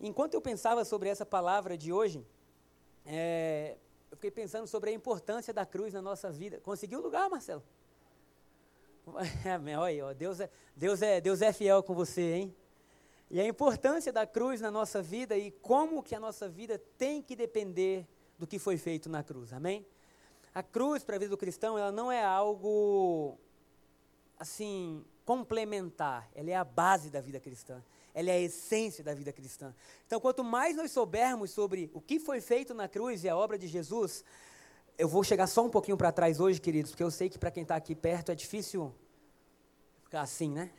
[0.00, 2.24] Enquanto eu pensava sobre essa palavra de hoje,
[3.04, 3.76] é,
[4.10, 6.60] eu fiquei pensando sobre a importância da cruz na nossa vida.
[6.60, 7.62] Conseguiu lugar, Marcelo?
[9.78, 12.56] Olha, ó, Deus, é, Deus, é, Deus é fiel com você, hein?
[13.30, 17.20] E a importância da cruz na nossa vida e como que a nossa vida tem
[17.20, 18.06] que depender
[18.38, 19.84] do que foi feito na cruz, amém?
[20.54, 23.36] A cruz para a vida do cristão, ela não é algo
[24.38, 27.82] assim complementar, ela é a base da vida cristã
[28.18, 29.72] ela é a essência da vida cristã.
[30.04, 33.56] Então, quanto mais nós soubermos sobre o que foi feito na cruz e a obra
[33.56, 34.24] de Jesus,
[34.98, 37.52] eu vou chegar só um pouquinho para trás hoje, queridos, porque eu sei que para
[37.52, 38.92] quem está aqui perto é difícil
[40.02, 40.72] ficar assim, né?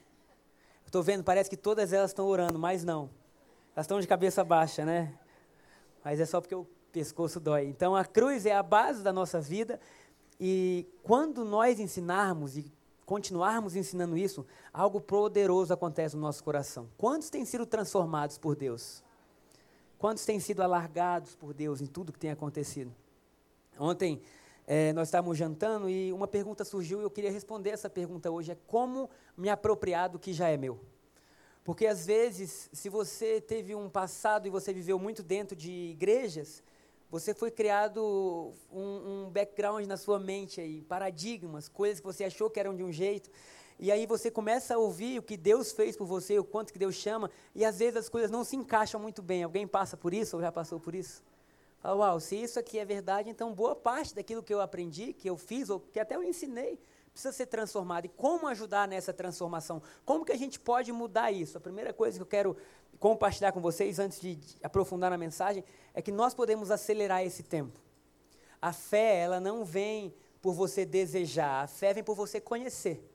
[0.86, 3.10] Estou vendo, parece que todas elas estão orando, mas não.
[3.74, 5.18] Elas estão de cabeça baixa, né?
[6.04, 7.68] Mas é só porque o pescoço dói.
[7.68, 9.80] Então, a cruz é a base da nossa vida.
[10.38, 12.70] E quando nós ensinarmos e
[13.10, 16.88] continuarmos ensinando isso, algo poderoso acontece no nosso coração.
[16.96, 19.04] Quantos têm sido transformados por Deus?
[19.98, 22.94] Quantos têm sido alargados por Deus em tudo que tem acontecido?
[23.80, 24.22] Ontem
[24.68, 28.52] é, nós estávamos jantando e uma pergunta surgiu e eu queria responder essa pergunta hoje:
[28.52, 30.80] é como me apropriar do que já é meu?
[31.64, 36.62] Porque às vezes, se você teve um passado e você viveu muito dentro de igrejas,
[37.10, 42.50] você foi criado um, um, background na sua mente aí, paradigmas, coisas que você achou
[42.50, 43.32] que eram de um jeito.
[43.80, 46.78] E aí você começa a ouvir o que Deus fez por você, o quanto que
[46.78, 49.42] Deus chama, e às vezes as coisas não se encaixam muito bem.
[49.42, 51.24] Alguém passa por isso ou já passou por isso?
[51.80, 55.30] Fala, uau, se isso aqui é verdade, então boa parte daquilo que eu aprendi, que
[55.30, 56.78] eu fiz, ou que até eu ensinei,
[57.20, 58.06] precisa ser transformado.
[58.06, 59.82] E como ajudar nessa transformação?
[60.06, 61.58] Como que a gente pode mudar isso?
[61.58, 62.56] A primeira coisa que eu quero
[62.98, 67.78] compartilhar com vocês, antes de aprofundar na mensagem, é que nós podemos acelerar esse tempo.
[68.62, 73.06] A fé, ela não vem por você desejar, a fé vem por você conhecer.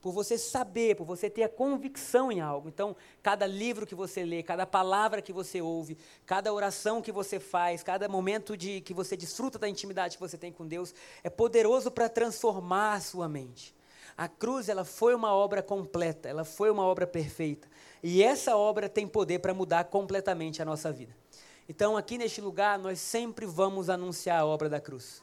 [0.00, 2.68] Por você saber, por você ter a convicção em algo.
[2.68, 7.38] Então, cada livro que você lê, cada palavra que você ouve, cada oração que você
[7.38, 11.28] faz, cada momento de que você desfruta da intimidade que você tem com Deus, é
[11.28, 13.74] poderoso para transformar a sua mente.
[14.16, 17.68] A cruz, ela foi uma obra completa, ela foi uma obra perfeita.
[18.02, 21.14] E essa obra tem poder para mudar completamente a nossa vida.
[21.68, 25.22] Então, aqui neste lugar, nós sempre vamos anunciar a obra da cruz.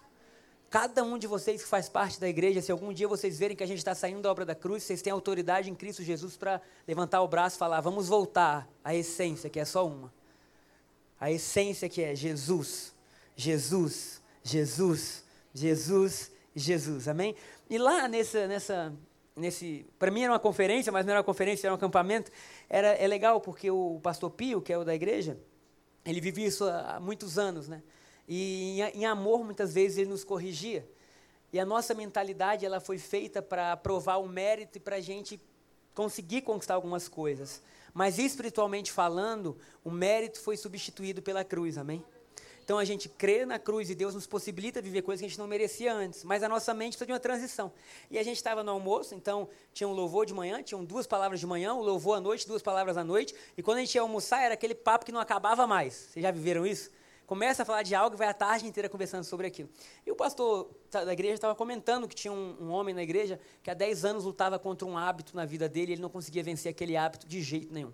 [0.69, 3.63] Cada um de vocês que faz parte da igreja, se algum dia vocês verem que
[3.63, 6.61] a gente está saindo da obra da cruz, vocês têm autoridade em Cristo Jesus para
[6.85, 10.13] levantar o braço e falar: vamos voltar à essência, que é só uma.
[11.19, 12.93] A essência que é Jesus,
[13.33, 15.23] Jesus, Jesus,
[15.53, 17.07] Jesus, Jesus.
[17.07, 17.33] Amém?
[17.69, 18.93] E lá nessa, nessa,
[19.37, 22.29] nesse, para mim era uma conferência, mas não era uma conferência, era um acampamento.
[22.69, 25.39] Era é legal porque o pastor Pio, que é o da igreja,
[26.05, 27.81] ele vivia isso há muitos anos, né?
[28.27, 30.87] E em, em amor muitas vezes ele nos corrigia.
[31.51, 35.39] E a nossa mentalidade ela foi feita para provar o mérito e para a gente
[35.93, 37.61] conseguir conquistar algumas coisas.
[37.93, 42.03] Mas espiritualmente falando, o mérito foi substituído pela cruz, amém?
[42.63, 45.39] Então a gente crê na cruz e Deus nos possibilita viver coisas que a gente
[45.39, 47.71] não merecia antes, mas a nossa mente precisa de uma transição.
[48.11, 51.39] E a gente estava no almoço, então tinha um louvor de manhã, tinham duas palavras
[51.39, 53.95] de manhã, o um louvor à noite, duas palavras à noite, e quando a gente
[53.95, 56.09] ia almoçar era aquele papo que não acabava mais.
[56.11, 56.91] Vocês já viveram isso?
[57.27, 59.69] Começa a falar de algo e vai a tarde inteira conversando sobre aquilo.
[60.05, 63.69] E o pastor da igreja estava comentando que tinha um, um, homem na igreja que
[63.69, 66.71] há 10 anos lutava contra um hábito na vida dele e ele não conseguia vencer
[66.71, 67.91] aquele hábito de jeito nenhum.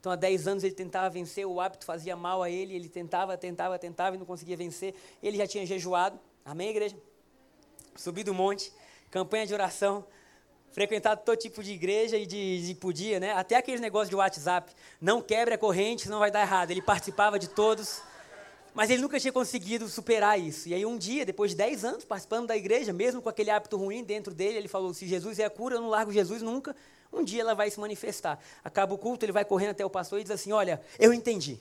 [0.00, 3.36] Então, há 10 anos ele tentava vencer, o hábito fazia mal a ele, ele tentava,
[3.36, 4.96] tentava, tentava e não conseguia vencer.
[5.22, 6.96] Ele já tinha jejuado, amém, igreja?
[7.94, 8.72] Subido o monte,
[9.12, 10.04] campanha de oração,
[10.72, 13.32] frequentado todo tipo de igreja e de, de podia, né?
[13.32, 14.72] Até aqueles negócios de WhatsApp.
[15.00, 16.72] Não quebre a corrente, não vai dar errado.
[16.72, 18.02] Ele participava de todos,
[18.76, 20.68] mas ele nunca tinha conseguido superar isso.
[20.68, 23.74] E aí, um dia, depois de 10 anos participando da igreja, mesmo com aquele hábito
[23.78, 26.76] ruim dentro dele, ele falou: se Jesus é a cura, eu não largo Jesus nunca,
[27.10, 28.38] um dia ela vai se manifestar.
[28.62, 31.58] Acaba o culto, ele vai correndo até o pastor e diz assim: Olha, eu entendi.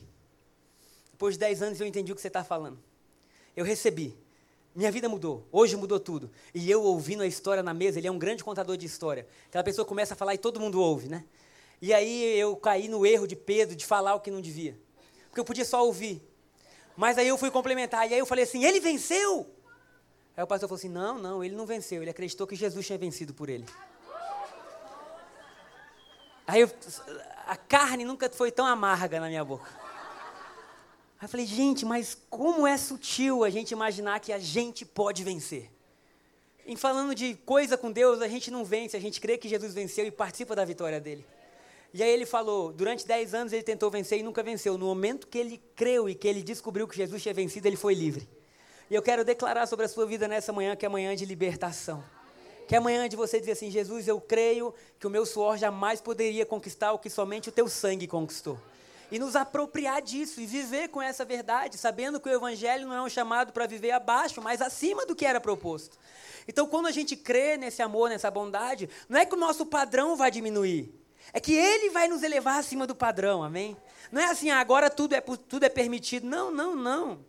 [1.09, 2.77] Depois de 10 anos eu entendi o que você está falando.
[3.55, 4.13] Eu recebi.
[4.75, 5.47] Minha vida mudou.
[5.53, 6.29] Hoje mudou tudo.
[6.53, 9.25] E eu ouvindo a história na mesa, ele é um grande contador de história.
[9.47, 11.23] Aquela pessoa começa a falar e todo mundo ouve, né?
[11.81, 14.77] E aí eu caí no erro de Pedro de falar o que não devia.
[15.29, 16.21] Porque eu podia só ouvir.
[16.95, 18.09] Mas aí eu fui complementar.
[18.09, 19.49] E aí eu falei assim: ele venceu?
[20.35, 22.01] Aí o pastor falou assim: não, não, ele não venceu.
[22.01, 23.65] Ele acreditou que Jesus tinha vencido por ele.
[26.47, 26.71] Aí eu,
[27.47, 29.69] a carne nunca foi tão amarga na minha boca.
[31.19, 35.23] Aí eu falei, gente, mas como é sutil a gente imaginar que a gente pode
[35.23, 35.71] vencer.
[36.67, 39.73] Em falando de coisa com Deus, a gente não vence, a gente crê que Jesus
[39.73, 41.25] venceu e participa da vitória dele.
[41.97, 44.77] E aí ele falou, durante 10 anos ele tentou vencer e nunca venceu.
[44.77, 47.93] No momento que ele creu e que ele descobriu que Jesus tinha vencido, ele foi
[47.93, 48.27] livre.
[48.91, 52.03] E eu quero declarar sobre a sua vida nessa manhã, que é manhã de libertação.
[52.67, 56.45] Que amanhã de você dizer assim: Jesus, eu creio que o meu suor jamais poderia
[56.45, 58.59] conquistar o que somente o teu sangue conquistou.
[59.09, 63.01] e nos apropriar disso e viver com essa verdade, sabendo que o Evangelho não é
[63.03, 65.97] um chamado para viver abaixo, mas acima do que era proposto.
[66.45, 70.15] Então, quando a gente crê nesse amor, nessa bondade, não é que o nosso padrão
[70.17, 73.75] vai diminuir, é que Ele vai nos elevar acima do padrão, amém?
[74.11, 76.25] Não é assim, ah, agora tudo é, tudo é permitido.
[76.25, 77.19] Não, não, não.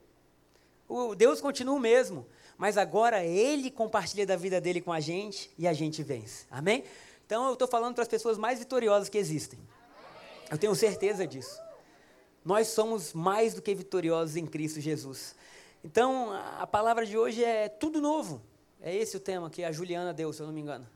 [0.89, 2.27] O Deus continua o mesmo,
[2.57, 6.85] mas agora Ele compartilha da vida dele com a gente e a gente vence, amém?
[7.27, 9.59] Então, eu estou falando para as pessoas mais vitoriosas que existem.
[10.49, 11.61] Eu tenho certeza disso.
[12.45, 15.35] Nós somos mais do que vitoriosos em Cristo Jesus.
[15.83, 18.41] Então, a palavra de hoje é tudo novo.
[18.81, 20.87] É esse o tema que a Juliana deu, se eu não me engano.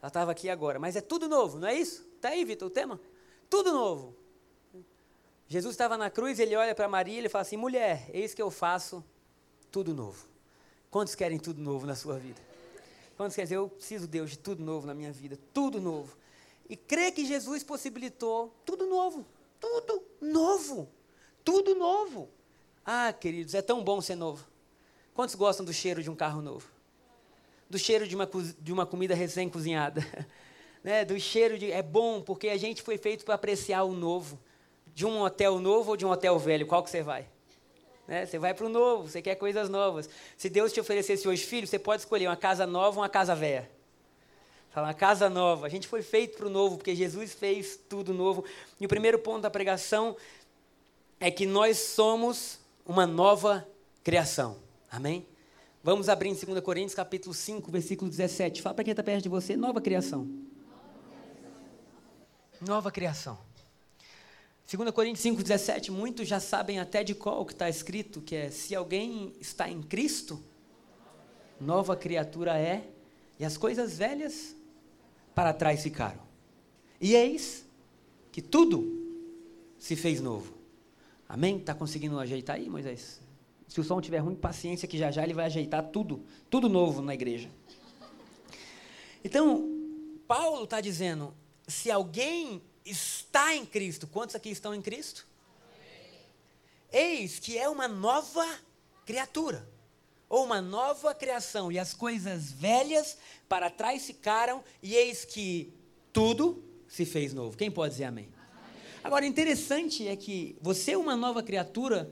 [0.00, 2.06] Ela estava aqui agora, mas é tudo novo, não é isso?
[2.22, 3.00] Está aí, Vitor, o tema?
[3.50, 4.14] Tudo novo.
[5.48, 8.40] Jesus estava na cruz, ele olha para Maria e ele fala assim: mulher, eis que
[8.40, 9.04] eu faço
[9.72, 10.28] tudo novo.
[10.88, 12.40] Quantos querem tudo novo na sua vida?
[13.16, 15.36] Quantos querem dizer, eu preciso, Deus, de tudo novo na minha vida?
[15.52, 16.16] Tudo novo.
[16.70, 19.26] E crê que Jesus possibilitou tudo novo.
[19.58, 20.88] Tudo novo.
[21.42, 22.30] Tudo novo.
[22.86, 24.46] Ah, queridos, é tão bom ser novo.
[25.12, 26.70] Quantos gostam do cheiro de um carro novo?
[27.68, 28.30] Do cheiro de uma,
[28.60, 30.02] de uma comida recém-cozinhada?
[30.82, 31.04] né?
[31.04, 31.70] Do cheiro de.
[31.70, 34.38] É bom, porque a gente foi feito para apreciar o novo.
[34.94, 36.66] De um hotel novo ou de um hotel velho?
[36.66, 37.26] Qual que você vai?
[38.06, 38.26] Né?
[38.26, 40.08] Você vai para o novo, você quer coisas novas.
[40.36, 43.34] Se Deus te oferecesse hoje filho, você pode escolher uma casa nova ou uma casa
[43.34, 43.70] velha.
[44.70, 45.66] Fala, uma casa nova.
[45.66, 48.44] A gente foi feito para o novo, porque Jesus fez tudo novo.
[48.80, 50.16] E o primeiro ponto da pregação
[51.20, 53.66] é que nós somos uma nova
[54.02, 54.56] criação.
[54.90, 55.26] Amém?
[55.82, 58.62] Vamos abrir em 2 Coríntios capítulo 5, versículo 17.
[58.62, 60.28] Fala para quem está perto de você, nova criação.
[62.66, 63.38] Nova criação.
[64.70, 68.50] 2 Coríntios 5, 17, muitos já sabem até de qual que está escrito, que é,
[68.50, 70.40] se alguém está em Cristo,
[71.60, 72.88] nova criatura é,
[73.38, 74.54] e as coisas velhas
[75.34, 76.22] para trás ficaram.
[77.00, 77.66] E eis
[78.30, 79.02] que tudo
[79.76, 80.54] se fez novo.
[81.28, 81.58] Amém?
[81.58, 83.20] Está conseguindo ajeitar aí, Moisés?
[83.66, 87.02] Se o som estiver ruim, paciência que já já ele vai ajeitar tudo, tudo novo
[87.02, 87.50] na igreja.
[89.24, 89.68] Então,
[90.28, 91.34] Paulo está dizendo,
[91.72, 95.26] se alguém está em Cristo, quantos aqui estão em Cristo?
[96.92, 98.46] Eis que é uma nova
[99.06, 99.68] criatura
[100.28, 105.74] ou uma nova criação, e as coisas velhas para trás ficaram, e eis que
[106.10, 107.54] tudo se fez novo.
[107.54, 108.30] Quem pode dizer amém?
[109.04, 112.10] Agora, interessante é que você é uma nova criatura,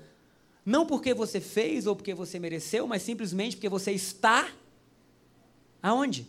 [0.67, 4.53] não porque você fez ou porque você mereceu, mas simplesmente porque você está
[5.83, 6.27] aonde?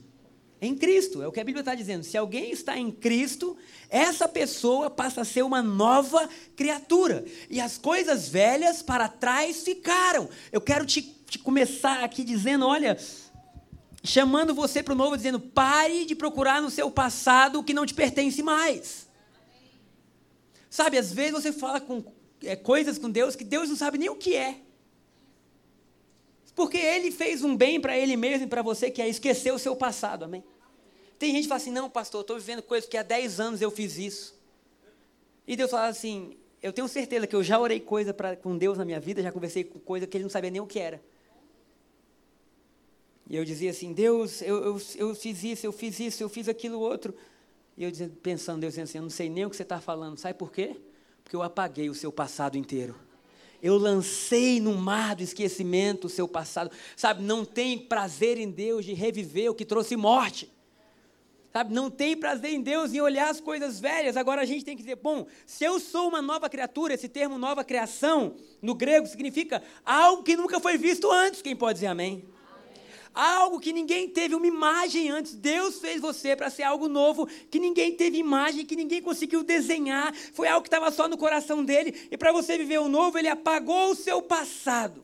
[0.62, 2.04] Em Cristo, é o que a Bíblia está dizendo.
[2.04, 3.58] Se alguém está em Cristo,
[3.90, 7.26] essa pessoa passa a ser uma nova criatura.
[7.50, 10.30] E as coisas velhas para trás ficaram.
[10.52, 12.98] Eu quero te de começar aqui dizendo: olha,
[14.04, 17.86] chamando você para o novo, dizendo: pare de procurar no seu passado o que não
[17.86, 19.08] te pertence mais.
[20.70, 22.04] Sabe, às vezes você fala com
[22.44, 24.58] é, coisas com Deus que Deus não sabe nem o que é.
[26.54, 29.60] Porque Ele fez um bem para Ele mesmo e para você, que é esquecer o
[29.60, 30.44] seu passado, amém?
[31.22, 33.62] Tem gente que fala assim: não, pastor, eu estou vivendo coisas que há 10 anos
[33.62, 34.34] eu fiz isso.
[35.46, 38.76] E Deus fala assim: eu tenho certeza que eu já orei coisa pra, com Deus
[38.76, 41.00] na minha vida, já conversei com coisa que Ele não sabia nem o que era.
[43.30, 46.50] E eu dizia assim, Deus, eu, eu, eu fiz isso, eu fiz isso, eu fiz
[46.50, 47.14] aquilo outro.
[47.78, 49.80] E eu dizia, pensando, Deus dizendo assim, eu não sei nem o que você está
[49.80, 50.18] falando.
[50.18, 50.76] Sabe por quê?
[51.24, 52.96] Porque eu apaguei o seu passado inteiro.
[53.62, 56.72] Eu lancei no mar do esquecimento o seu passado.
[56.98, 60.50] Sabe, não tem prazer em Deus de reviver o que trouxe morte.
[61.52, 64.16] Sabe, não tem prazer em Deus em olhar as coisas velhas.
[64.16, 67.38] Agora a gente tem que dizer, bom, se eu sou uma nova criatura, esse termo
[67.38, 71.42] nova criação, no grego significa algo que nunca foi visto antes.
[71.42, 72.24] Quem pode dizer amém?
[73.14, 75.36] algo que ninguém teve uma imagem antes.
[75.36, 80.14] Deus fez você para ser algo novo, que ninguém teve imagem, que ninguém conseguiu desenhar.
[80.34, 82.08] Foi algo que estava só no coração dele.
[82.10, 85.04] E para você viver o novo, ele apagou o seu passado.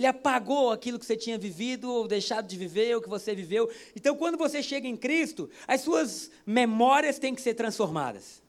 [0.00, 3.70] Ele apagou aquilo que você tinha vivido ou deixado de viver, ou que você viveu.
[3.94, 8.42] Então, quando você chega em Cristo, as suas memórias têm que ser transformadas.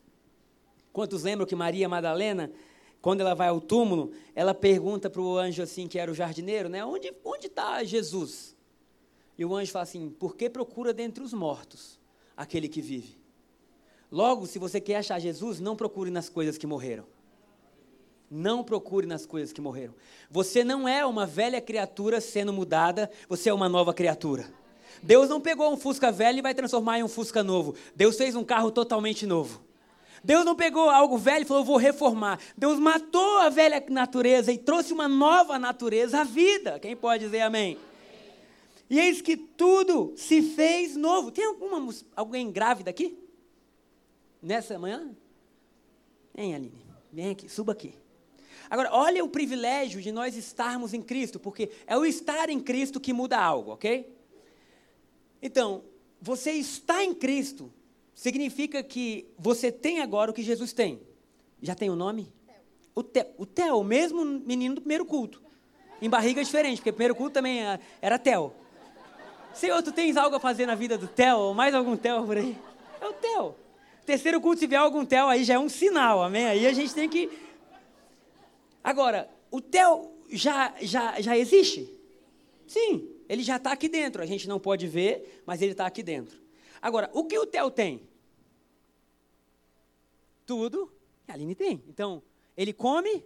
[0.94, 2.52] Quantos lembram que Maria Madalena
[3.02, 6.70] quando ela vai ao túmulo, ela pergunta para o anjo assim, que era o jardineiro,
[6.70, 6.86] né?
[6.86, 8.56] Onde está Jesus?
[9.38, 12.00] E o anjo fala assim: Por que procura dentre os mortos
[12.38, 13.20] aquele que vive?
[14.12, 17.06] Logo, se você quer achar Jesus, não procure nas coisas que morreram.
[18.34, 19.94] Não procure nas coisas que morreram.
[20.30, 24.50] Você não é uma velha criatura sendo mudada, você é uma nova criatura.
[25.04, 27.76] Deus não pegou um Fusca velho e vai transformar em um Fusca novo.
[27.94, 29.62] Deus fez um carro totalmente novo.
[30.24, 32.40] Deus não pegou algo velho e falou, vou reformar.
[32.58, 36.80] Deus matou a velha natureza e trouxe uma nova natureza à vida.
[36.80, 37.78] Quem pode dizer amém?
[38.90, 41.32] E eis que tudo se fez novo.
[41.32, 43.18] Tem alguma, alguém grávida aqui?
[44.42, 45.12] Nessa manhã?
[46.38, 46.86] Hein, Aline?
[47.12, 48.01] Vem aqui, suba aqui.
[48.72, 53.02] Agora, olha o privilégio de nós estarmos em Cristo, porque é o estar em Cristo
[53.02, 54.10] que muda algo, ok?
[55.42, 55.84] Então,
[56.22, 57.70] você está em Cristo
[58.16, 61.02] significa que você tem agora o que Jesus tem.
[61.62, 62.32] Já tem o nome?
[62.96, 65.42] O Theo, o Theo, o mesmo menino do primeiro culto.
[66.02, 67.60] Em barriga diferente, porque primeiro culto também
[68.02, 68.54] era Theo.
[69.54, 72.38] Senhor, tu tens algo a fazer na vida do Theo, ou mais algum Theo por
[72.38, 72.58] aí?
[73.02, 73.54] É o Theo.
[74.06, 76.46] Terceiro culto, se vier algum Theo aí, já é um sinal, amém?
[76.46, 77.30] Aí a gente tem que.
[78.84, 81.90] Agora, o Theo já, já, já existe?
[82.68, 84.22] Sim, ele já está aqui dentro.
[84.22, 86.42] A gente não pode ver, mas ele está aqui dentro.
[86.82, 88.08] Agora, o que o Theo tem?
[90.46, 90.92] Tudo
[91.32, 91.84] a Aline tem.
[91.88, 92.22] Então,
[92.58, 93.24] ele come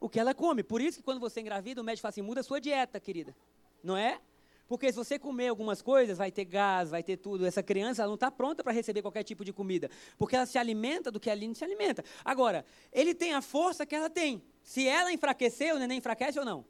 [0.00, 0.62] o que ela come.
[0.62, 3.34] Por isso que quando você engravida, o médico fala assim: muda a sua dieta, querida.
[3.82, 4.20] Não é?
[4.66, 7.44] Porque se você comer algumas coisas, vai ter gás, vai ter tudo.
[7.44, 9.90] Essa criança ela não está pronta para receber qualquer tipo de comida.
[10.16, 12.02] Porque ela se alimenta do que a Aline se alimenta.
[12.24, 14.42] Agora, ele tem a força que ela tem.
[14.62, 16.64] Se ela enfraquecer, o neném enfraquece ou não?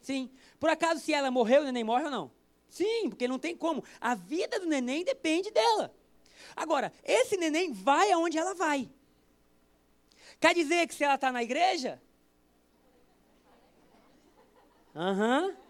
[0.00, 0.30] Sim.
[0.60, 2.30] Por acaso, se ela morrer, o neném morre ou não?
[2.68, 3.82] Sim, porque não tem como.
[3.98, 5.94] A vida do neném depende dela.
[6.54, 8.90] Agora, esse neném vai aonde ela vai.
[10.38, 12.00] Quer dizer que se ela está na igreja?
[14.94, 15.46] Aham.
[15.46, 15.67] Uhum.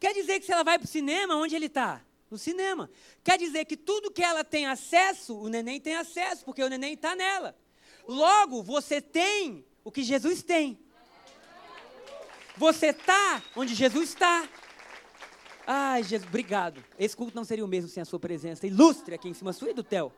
[0.00, 2.02] Quer dizer que se ela vai para o cinema, onde ele está?
[2.30, 2.90] No cinema.
[3.24, 6.94] Quer dizer que tudo que ela tem acesso, o neném tem acesso, porque o neném
[6.94, 7.56] está nela.
[8.06, 10.78] Logo, você tem o que Jesus tem.
[12.56, 14.48] Você está onde Jesus está.
[15.66, 16.82] Ai, Jesus, obrigado.
[16.98, 19.70] Esse culto não seria o mesmo sem a sua presença ilustre aqui em cima sua
[19.70, 20.12] e do Theo.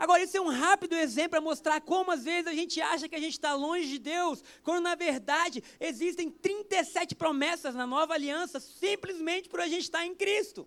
[0.00, 3.14] Agora, isso é um rápido exemplo para mostrar como às vezes a gente acha que
[3.14, 8.58] a gente está longe de Deus, quando na verdade existem 37 promessas na nova aliança,
[8.58, 10.66] simplesmente por a gente estar em Cristo.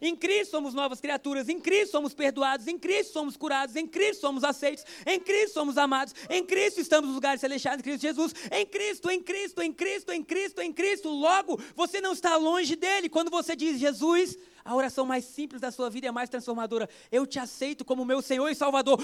[0.00, 4.20] Em Cristo somos novas criaturas, em Cristo somos perdoados, em Cristo somos curados, em Cristo
[4.20, 8.32] somos aceitos, em Cristo somos amados, em Cristo estamos nos lugares celestiais em Cristo Jesus,
[8.52, 11.08] em Cristo, em Cristo, em Cristo, em Cristo, em Cristo.
[11.08, 13.08] Logo, você não está longe dele.
[13.08, 16.88] Quando você diz Jesus, a oração mais simples da sua vida é mais transformadora.
[17.10, 18.98] Eu te aceito como meu Senhor e Salvador.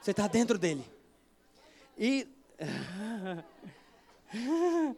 [0.00, 0.84] Você está dentro dele.
[1.98, 2.26] E.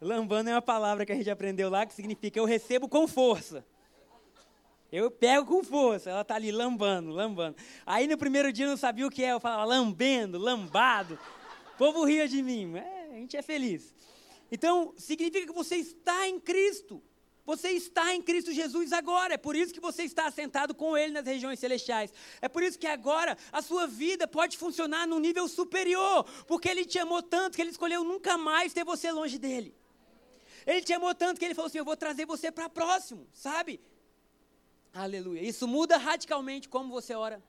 [0.00, 3.64] Lambando é uma palavra que a gente aprendeu lá que significa eu recebo com força.
[4.90, 6.10] Eu pego com força.
[6.10, 7.56] Ela está ali lambando, lambando.
[7.86, 9.32] Aí no primeiro dia eu não sabia o que é.
[9.32, 11.18] Eu falava lambendo, lambado.
[11.74, 12.76] O povo ria de mim.
[12.76, 13.94] É, a gente é feliz.
[14.54, 17.02] Então, significa que você está em Cristo.
[17.44, 19.32] Você está em Cristo Jesus agora.
[19.32, 22.12] É por isso que você está sentado com Ele nas regiões celestiais.
[22.38, 26.24] É por isso que agora a sua vida pode funcionar num nível superior.
[26.46, 29.74] Porque Ele te amou tanto que Ele escolheu nunca mais ter você longe dele.
[30.66, 33.80] Ele te amou tanto que Ele falou assim: Eu vou trazer você para próximo, sabe?
[34.92, 35.40] Aleluia.
[35.40, 37.42] Isso muda radicalmente como você ora.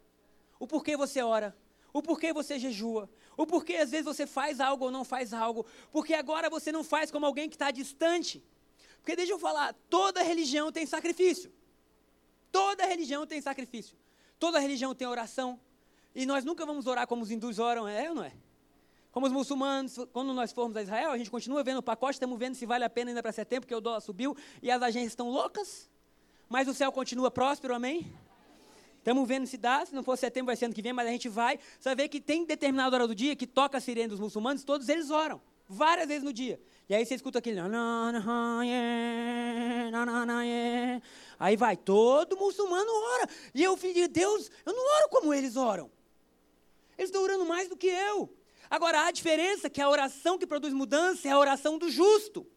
[0.57, 1.53] O porquê você ora.
[1.91, 3.09] O porquê você jejua.
[3.35, 5.65] O porquê às vezes você faz algo ou não faz algo.
[5.91, 8.43] Porque agora você não faz como alguém que está distante.
[8.97, 11.51] Porque deixa eu falar, toda religião tem sacrifício.
[12.51, 13.97] Toda religião tem sacrifício.
[14.39, 15.59] Toda religião tem oração.
[16.15, 18.31] E nós nunca vamos orar como os hindus oram, é ou não é?
[19.11, 22.37] Como os muçulmanos, quando nós formos a Israel, a gente continua vendo o pacote, estamos
[22.37, 25.11] vendo se vale a pena ainda para setembro, porque o dólar subiu e as agências
[25.11, 25.89] estão loucas,
[26.49, 28.11] mas o céu continua próspero, amém?
[29.03, 31.11] Estamos vendo se dá, se não for setembro, vai ser ano que vem, mas a
[31.11, 31.59] gente vai.
[31.77, 34.63] Você vai ver que tem determinada hora do dia que toca a sirene dos muçulmanos,
[34.63, 36.57] todos eles oram, várias vezes no dia.
[36.87, 37.59] E aí você escuta aquele.
[41.37, 43.27] Aí vai, todo muçulmano ora.
[43.53, 45.91] E eu, filho de Deus, eu não oro como eles oram.
[46.97, 48.33] Eles estão orando mais do que eu.
[48.69, 52.47] Agora, a diferença é que a oração que produz mudança é a oração do justo.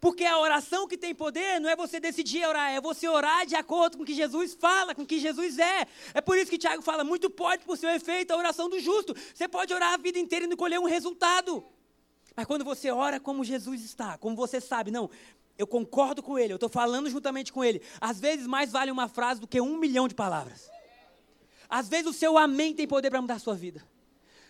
[0.00, 3.56] Porque a oração que tem poder não é você decidir orar, é você orar de
[3.56, 5.86] acordo com o que Jesus fala, com o que Jesus é.
[6.14, 9.14] É por isso que Tiago fala: muito pode por seu efeito a oração do justo.
[9.34, 11.64] Você pode orar a vida inteira e não colher um resultado.
[12.36, 15.10] Mas quando você ora como Jesus está, como você sabe, não,
[15.58, 17.82] eu concordo com ele, eu estou falando juntamente com ele.
[18.00, 20.70] Às vezes mais vale uma frase do que um milhão de palavras.
[21.68, 23.82] Às vezes o seu amém tem poder para mudar a sua vida.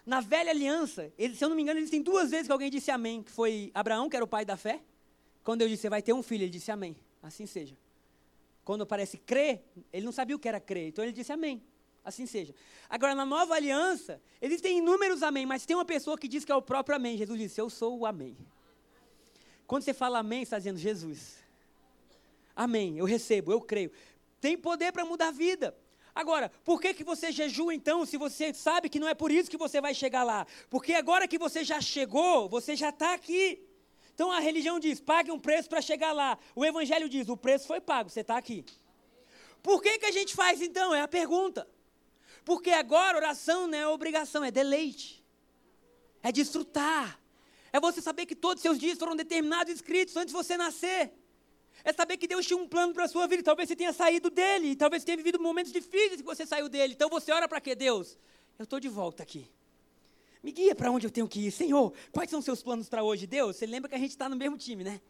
[0.05, 3.23] Na velha aliança, se eu não me engano, existem duas vezes que alguém disse amém,
[3.23, 4.81] que foi Abraão, que era o pai da fé,
[5.49, 6.95] quando eu disse, vai ter um filho, ele disse amém.
[7.23, 7.75] Assim seja.
[8.67, 11.63] Quando parece crer, ele não sabia o que era crer, então ele disse amém.
[12.05, 12.55] Assim seja.
[12.87, 16.55] Agora, na nova aliança, existem inúmeros amém, mas tem uma pessoa que diz que é
[16.55, 17.17] o próprio amém.
[17.17, 18.37] Jesus disse, eu sou o amém.
[19.67, 21.39] Quando você fala amém, está dizendo Jesus.
[22.55, 23.91] Amém, eu recebo, eu creio.
[24.43, 25.75] Tem poder para mudar a vida.
[26.15, 29.51] Agora, por que, que você jejua então, se você sabe que não é por isso
[29.51, 30.47] que você vai chegar lá?
[30.69, 33.67] Porque agora que você já chegou, você já está aqui.
[34.19, 36.37] Então a religião diz: pague um preço para chegar lá.
[36.57, 38.65] O evangelho diz: o preço foi pago, você está aqui.
[39.63, 40.93] Por que, que a gente faz então?
[40.93, 41.69] É a pergunta.
[42.45, 45.25] Porque agora oração não é obrigação, é deleite.
[46.21, 47.21] É desfrutar.
[47.73, 50.57] É você saber que todos os seus dias foram determinados e escritos antes de você
[50.57, 51.13] nascer.
[51.85, 53.45] É saber que Deus tinha um plano para a sua vida.
[53.45, 54.75] Talvez você tenha saído dele.
[54.75, 56.95] Talvez você tenha vivido momentos difíceis que você saiu dele.
[56.95, 58.19] Então você ora para quê, Deus?
[58.59, 59.49] Eu estou de volta aqui.
[60.43, 61.51] Me guia para onde eu tenho que ir.
[61.51, 63.27] Senhor, quais são os seus planos para hoje?
[63.27, 65.01] Deus, você lembra que a gente está no mesmo time, né?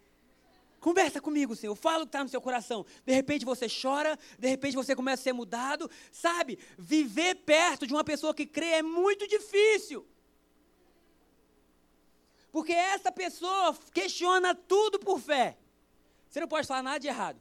[0.81, 1.75] Conversa comigo, Senhor.
[1.75, 2.87] Fala o que está no seu coração.
[3.05, 5.91] De repente você chora, de repente você começa a ser mudado.
[6.13, 10.07] Sabe, viver perto de uma pessoa que crê é muito difícil.
[12.51, 15.59] Porque essa pessoa questiona tudo por fé.
[16.31, 17.41] Você não pode falar nada de errado.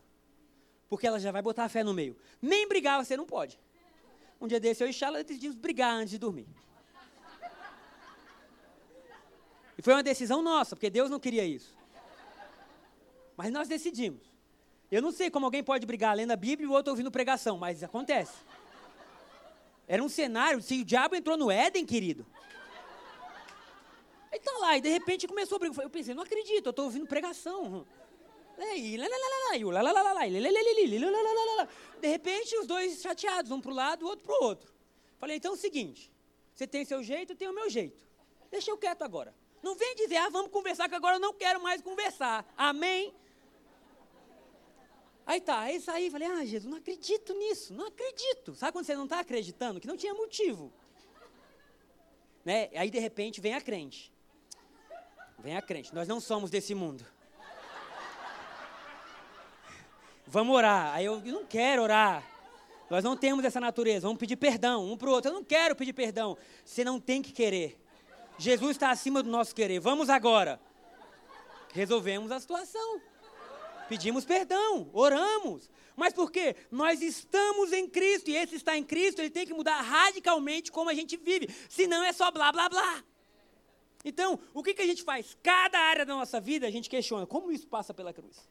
[0.90, 2.18] Porque ela já vai botar a fé no meio.
[2.42, 3.60] Nem brigar você não pode.
[4.40, 6.48] Um dia desse eu e Charla decidimos brigar antes de dormir.
[9.78, 11.76] E foi uma decisão nossa, porque Deus não queria isso.
[13.36, 14.24] Mas nós decidimos.
[14.92, 17.58] Eu não sei como alguém pode brigar lendo a Bíblia e o outro ouvindo pregação,
[17.58, 18.34] mas acontece.
[19.88, 22.26] Era um cenário, se o diabo entrou no Éden, querido.
[24.32, 25.84] Ele tá lá, e de repente começou a brigar.
[25.84, 27.86] Eu pensei, não acredito, eu estou ouvindo pregação.
[32.02, 34.74] De repente, os dois chateados, um para o lado, o outro para o outro.
[35.20, 36.12] Falei, então é o seguinte:
[36.54, 38.04] você tem seu jeito, eu tenho o meu jeito.
[38.50, 39.34] Deixa eu quieto agora.
[39.62, 42.46] Não vem dizer, ah, vamos conversar, que agora eu não quero mais conversar.
[42.56, 43.14] Amém?
[45.26, 48.56] Aí tá, aí saí, falei, ah, Jesus, não acredito nisso, não acredito.
[48.56, 49.80] Sabe quando você não está acreditando?
[49.80, 50.72] Que não tinha motivo.
[52.46, 52.70] Né?
[52.76, 54.14] Aí de repente vem a crente.
[55.40, 55.94] Vem a crente.
[55.94, 57.06] Nós não somos desse mundo.
[60.26, 60.96] Vamos orar.
[60.96, 62.26] Aí eu não quero orar.
[62.90, 64.08] Nós não temos essa natureza.
[64.08, 65.30] Vamos pedir perdão um para o outro.
[65.30, 66.38] Eu não quero pedir perdão.
[66.64, 67.78] Você não tem que querer.
[68.38, 69.80] Jesus está acima do nosso querer.
[69.80, 70.60] Vamos agora.
[71.74, 73.02] Resolvemos a situação.
[73.90, 75.70] Pedimos perdão, oramos.
[75.96, 76.56] Mas por quê?
[76.70, 80.90] Nós estamos em Cristo e esse está em Cristo, ele tem que mudar radicalmente como
[80.90, 81.50] a gente vive.
[81.70, 83.04] Senão é só blá blá blá.
[84.06, 85.36] Então, o que, que a gente faz?
[85.42, 88.48] Cada área da nossa vida a gente questiona: como isso passa pela cruz?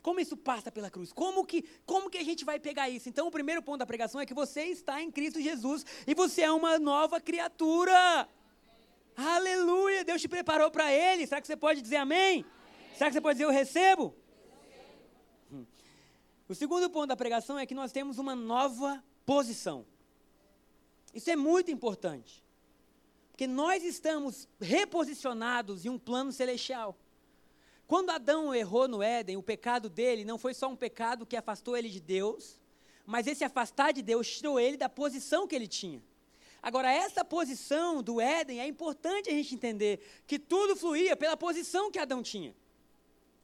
[0.00, 1.12] Como isso passa pela cruz?
[1.12, 3.08] Como que, como que a gente vai pegar isso?
[3.08, 6.42] Então, o primeiro ponto da pregação é que você está em Cristo Jesus e você
[6.42, 8.28] é uma nova criatura.
[9.16, 10.04] Aleluia!
[10.04, 11.26] Deus te preparou para Ele.
[11.26, 12.40] Será que você pode dizer amém?
[12.40, 12.46] amém?
[12.94, 14.14] Será que você pode dizer eu recebo?
[15.50, 15.64] Hum.
[16.46, 19.86] O segundo ponto da pregação é que nós temos uma nova posição.
[21.14, 22.44] Isso é muito importante.
[23.30, 26.98] Porque nós estamos reposicionados em um plano celestial.
[27.86, 31.76] Quando Adão errou no Éden, o pecado dele não foi só um pecado que afastou
[31.76, 32.60] ele de Deus,
[33.06, 36.02] mas esse afastar de Deus tirou ele da posição que ele tinha.
[36.66, 41.92] Agora, essa posição do Éden, é importante a gente entender que tudo fluía pela posição
[41.92, 42.52] que Adão tinha,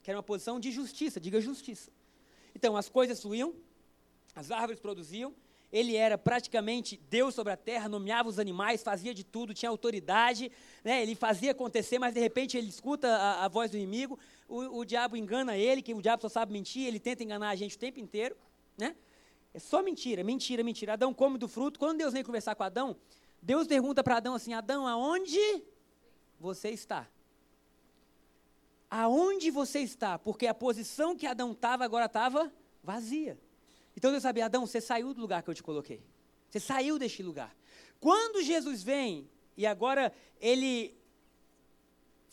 [0.03, 1.93] que era uma posição de justiça, diga justiça.
[2.53, 3.55] Então, as coisas fluíam,
[4.35, 5.33] as árvores produziam,
[5.73, 10.51] ele era praticamente Deus sobre a terra, nomeava os animais, fazia de tudo, tinha autoridade,
[10.83, 11.01] né?
[11.01, 14.85] ele fazia acontecer, mas de repente ele escuta a, a voz do inimigo, o, o,
[14.85, 17.79] diabo engana ele, que o diabo só sabe mentir, ele tenta enganar a gente o
[17.79, 18.37] tempo inteiro,
[18.77, 18.97] né?
[19.55, 20.95] É só mentira, mentira, mentira.
[20.95, 21.79] Adão come do fruto.
[21.79, 22.97] Quando Deus vem conversar com Adão,
[23.41, 25.63] Deus pergunta para Adão assim: Adão, aonde
[26.39, 27.09] você está?
[28.91, 30.19] Aonde você está?
[30.19, 33.39] Porque a posição que Adão estava agora estava vazia.
[33.97, 36.03] Então Deus sabia, Adão, você saiu do lugar que eu te coloquei.
[36.51, 37.55] Você saiu deste lugar.
[38.01, 40.95] Quando Jesus vem, e agora ele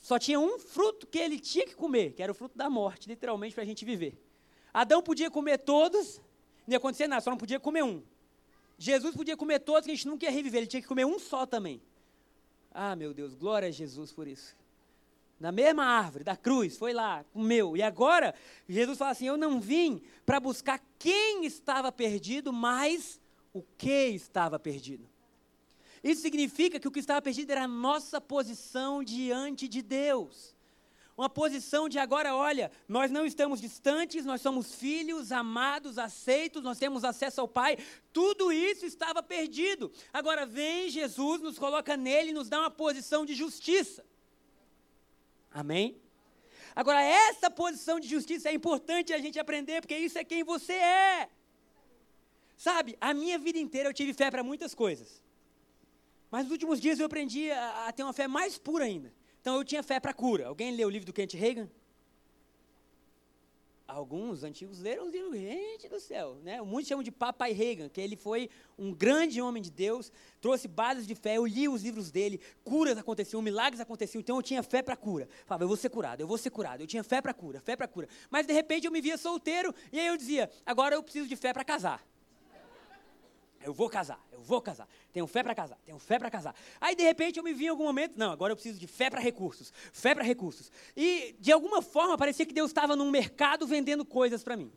[0.01, 3.07] só tinha um fruto que ele tinha que comer, que era o fruto da morte,
[3.07, 4.17] literalmente, para a gente viver.
[4.73, 6.21] Adão podia comer todos,
[6.69, 8.01] não ia acontecer nada, só não podia comer um.
[8.77, 11.19] Jesus podia comer todos, que a gente nunca ia reviver, ele tinha que comer um
[11.19, 11.81] só também.
[12.71, 14.55] Ah, meu Deus, glória a Jesus por isso.
[15.39, 17.75] Na mesma árvore da cruz, foi lá, comeu.
[17.75, 18.35] E agora,
[18.67, 23.19] Jesus fala assim: Eu não vim para buscar quem estava perdido, mas
[23.53, 25.07] o que estava perdido.
[26.03, 30.55] Isso significa que o que estava perdido era a nossa posição diante de Deus
[31.19, 36.79] uma posição de agora, olha, nós não estamos distantes, nós somos filhos, amados, aceitos, nós
[36.79, 37.77] temos acesso ao Pai.
[38.13, 39.91] Tudo isso estava perdido.
[40.13, 44.05] Agora vem Jesus, nos coloca nele, nos dá uma posição de justiça.
[45.51, 46.01] Amém?
[46.73, 50.71] Agora, essa posição de justiça é importante a gente aprender, porque isso é quem você
[50.73, 51.29] é.
[52.55, 55.21] Sabe, a minha vida inteira eu tive fé para muitas coisas.
[56.31, 59.18] Mas nos últimos dias eu aprendi a, a ter uma fé mais pura ainda.
[59.41, 60.47] Então eu tinha fé para cura.
[60.47, 61.69] Alguém leu o livro do Kent Reagan?
[63.89, 66.61] Alguns antigos leram o livro, gente do céu, né?
[66.61, 68.47] Muitos chamam de Papai Reagan, que ele foi
[68.77, 72.99] um grande homem de Deus, trouxe bases de fé, eu li os livros dele, curas
[72.99, 75.27] aconteciam, milagres aconteciam, então eu tinha fé para cura.
[75.43, 76.81] Falava, eu vou ser curado, eu vou ser curado.
[76.81, 78.07] Eu tinha fé para cura, fé para cura.
[78.29, 81.35] Mas de repente eu me via solteiro e aí eu dizia, agora eu preciso de
[81.35, 82.05] fé para casar.
[83.61, 84.87] Eu vou casar, eu vou casar.
[85.11, 86.55] Tenho fé para casar, tenho fé para casar.
[86.79, 89.09] Aí, de repente, eu me vi em algum momento, não, agora eu preciso de fé
[89.09, 90.71] para recursos, fé para recursos.
[90.95, 94.71] E, de alguma forma, parecia que Deus estava num mercado vendendo coisas para mim.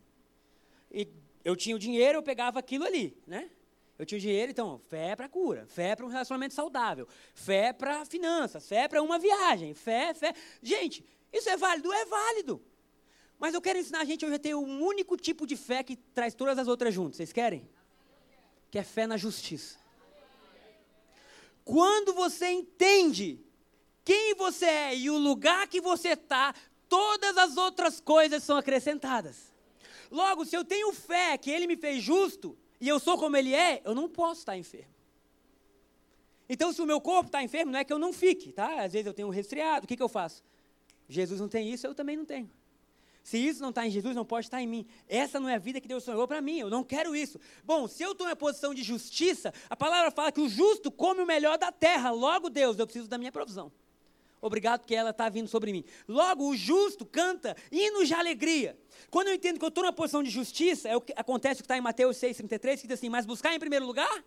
[0.91, 1.09] E
[1.45, 3.51] eu tinha o dinheiro, eu pegava aquilo ali, né?
[3.99, 8.05] Eu tinha o dinheiro, então, fé para cura, fé para um relacionamento saudável, fé para
[8.05, 10.35] finanças, fé para uma viagem, fé, fé.
[10.61, 11.93] Gente, isso é válido?
[11.93, 12.61] É válido.
[13.39, 15.97] Mas eu quero ensinar a gente hoje a ter um único tipo de fé que
[15.97, 17.17] traz todas as outras juntas.
[17.17, 17.69] Vocês querem?
[18.73, 19.79] Que é fé na justiça.
[21.65, 23.39] Quando você entende
[24.05, 26.53] quem você é e o lugar que você está,
[26.89, 29.53] todas as outras coisas são acrescentadas.
[30.11, 33.55] Logo, se eu tenho fé que Ele me fez justo e eu sou como Ele
[33.55, 34.93] é, eu não posso estar enfermo.
[36.49, 38.83] Então, se o meu corpo está enfermo, não é que eu não fique, tá?
[38.83, 40.43] Às vezes eu tenho um resfriado, o que, que eu faço?
[41.09, 42.51] Jesus não tem isso, eu também não tenho.
[43.23, 44.87] Se isso não está em Jesus, não pode estar em mim.
[45.09, 46.59] Essa não é a vida que Deus sonhou para mim.
[46.59, 47.39] Eu não quero isso.
[47.65, 51.23] Bom, se eu estou em posição de justiça, a palavra fala que o justo come
[51.23, 52.11] o melhor da terra.
[52.11, 53.71] Logo, Deus, eu preciso da minha provisão.
[54.41, 55.85] Obrigado porque ela está vindo sobre mim.
[56.09, 58.77] Logo, o justo canta hinos de alegria.
[59.09, 61.63] Quando eu entendo que eu estou na posição de justiça, é o que acontece o
[61.63, 64.25] que está em Mateus 6,33, que diz assim: Mas buscar em primeiro lugar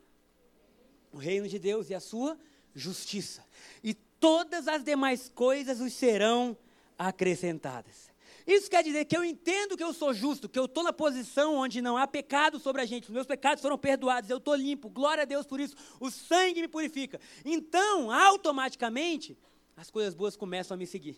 [1.11, 2.37] o reino de Deus e a sua
[2.73, 3.43] justiça.
[3.83, 6.57] E todas as demais coisas os serão
[6.97, 8.14] acrescentadas.
[8.45, 11.55] Isso quer dizer que eu entendo que eu sou justo, que eu estou na posição
[11.55, 14.87] onde não há pecado sobre a gente, os meus pecados foram perdoados, eu estou limpo,
[14.87, 17.19] glória a Deus por isso, o sangue me purifica.
[17.43, 19.35] Então, automaticamente,
[19.75, 21.17] as coisas boas começam a me seguir.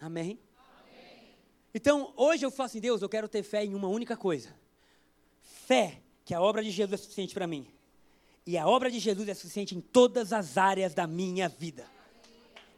[0.00, 0.38] Amém?
[1.74, 4.56] Então, hoje eu falo assim, Deus, eu quero ter fé em uma única coisa.
[5.42, 7.66] Fé que a obra de Jesus é suficiente para mim.
[8.46, 11.97] E a obra de Jesus é suficiente em todas as áreas da minha vida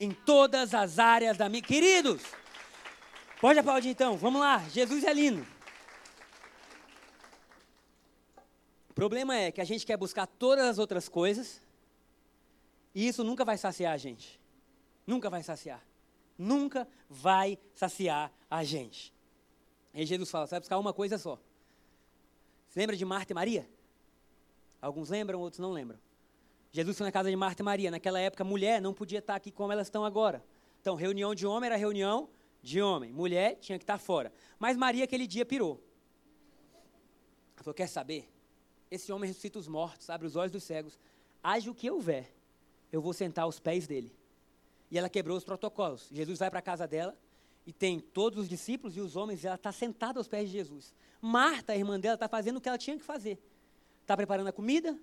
[0.01, 1.63] em todas as áreas da minha.
[1.63, 2.23] Queridos,
[3.41, 5.47] pode aplaudir então, vamos lá, Jesus é lindo.
[8.89, 11.61] O problema é que a gente quer buscar todas as outras coisas
[12.95, 14.41] e isso nunca vai saciar a gente.
[15.07, 15.85] Nunca vai saciar.
[16.37, 19.13] Nunca vai saciar a gente.
[19.93, 21.39] Aí Jesus fala: você vai buscar uma coisa só.
[22.69, 23.69] Você lembra de Marta e Maria?
[24.81, 25.99] Alguns lembram, outros não lembram.
[26.73, 27.91] Jesus foi na casa de Marta e Maria.
[27.91, 30.45] Naquela época, mulher não podia estar aqui como elas estão agora.
[30.81, 32.29] Então, reunião de homem era reunião
[32.63, 33.13] de homem.
[33.13, 34.33] Mulher tinha que estar fora.
[34.59, 35.83] Mas Maria, aquele dia, pirou.
[37.57, 38.29] Ela falou: Quer saber?
[38.91, 40.99] Esse homem ressuscita os mortos, abre os olhos dos cegos.
[41.43, 42.33] Age o que houver,
[42.93, 44.13] eu vou sentar aos pés dele.
[44.91, 46.09] E ela quebrou os protocolos.
[46.11, 47.17] Jesus vai para a casa dela
[47.67, 50.53] e tem todos os discípulos e os homens, e ela está sentada aos pés de
[50.53, 50.93] Jesus.
[51.21, 53.39] Marta, a irmã dela, está fazendo o que ela tinha que fazer.
[54.03, 54.99] Está preparando a comida,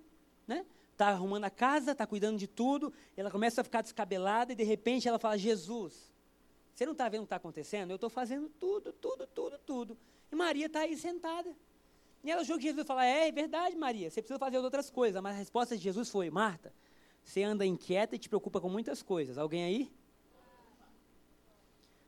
[0.46, 0.66] né?
[0.98, 4.64] Está arrumando a casa, está cuidando de tudo, ela começa a ficar descabelada e de
[4.64, 6.12] repente ela fala: Jesus,
[6.74, 7.92] você não está vendo o que está acontecendo?
[7.92, 9.98] Eu estou fazendo tudo, tudo, tudo, tudo.
[10.32, 11.56] E Maria está aí sentada.
[12.24, 15.22] E ela achou que Jesus fala: É, é verdade, Maria, você precisa fazer outras coisas.
[15.22, 16.74] Mas a resposta de Jesus foi: Marta,
[17.24, 19.38] você anda inquieta e te preocupa com muitas coisas.
[19.38, 19.92] Alguém aí?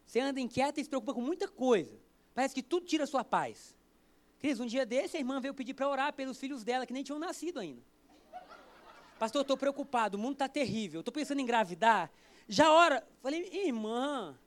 [0.07, 1.95] Você anda inquieta e se preocupa com muita coisa.
[2.33, 3.75] Parece que tudo tira a sua paz.
[4.39, 7.03] Cris, um dia desse a irmã veio pedir para orar pelos filhos dela que nem
[7.03, 7.83] tinham nascido ainda.
[9.19, 12.09] Pastor, eu estou preocupado, o mundo está terrível, estou pensando em engravidar.
[12.47, 13.05] Já hora.
[13.21, 14.39] Falei, irmã,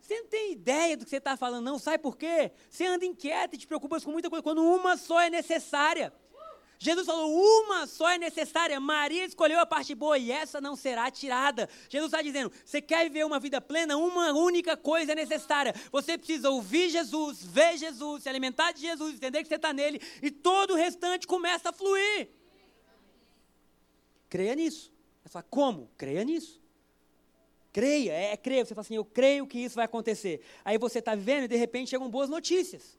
[0.00, 1.78] você não tem ideia do que você está falando, não.
[1.78, 2.52] Sabe por quê?
[2.70, 6.12] Você anda inquieta e te preocupa com muita coisa, quando uma só é necessária.
[6.78, 8.78] Jesus falou, uma só é necessária.
[8.78, 11.68] Maria escolheu a parte boa e essa não será tirada.
[11.88, 13.96] Jesus está dizendo: você quer viver uma vida plena?
[13.96, 15.74] Uma única coisa é necessária.
[15.90, 20.00] Você precisa ouvir Jesus, ver Jesus, se alimentar de Jesus, entender que você está nele
[20.22, 22.28] e todo o restante começa a fluir.
[24.34, 24.92] Creia nisso.
[25.22, 25.88] Você fala, como?
[25.96, 26.60] Creia nisso.
[27.72, 28.64] Creia, é, é creia.
[28.64, 30.40] Você fala assim, eu creio que isso vai acontecer.
[30.64, 32.98] Aí você está vivendo e de repente chegam boas notícias.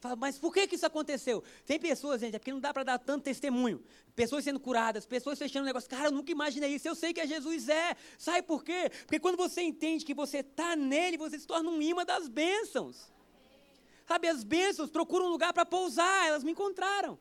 [0.00, 1.44] Fala, mas por que, que isso aconteceu?
[1.64, 3.80] Tem pessoas, gente, é porque não dá para dar tanto testemunho.
[4.16, 5.88] Pessoas sendo curadas, pessoas fechando o negócio.
[5.88, 6.88] Cara, eu nunca imaginei isso.
[6.88, 7.94] Eu sei que é Jesus é.
[8.18, 8.90] Sabe por quê?
[9.06, 13.08] Porque quando você entende que você está nele, você se torna um imã das bênçãos.
[14.04, 16.26] Sabe, as bênçãos procuram um lugar para pousar.
[16.26, 17.16] Elas me encontraram.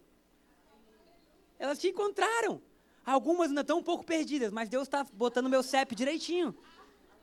[1.59, 2.59] Elas te encontraram.
[3.05, 6.55] Algumas ainda estão um pouco perdidas, mas Deus está botando meu CEP direitinho.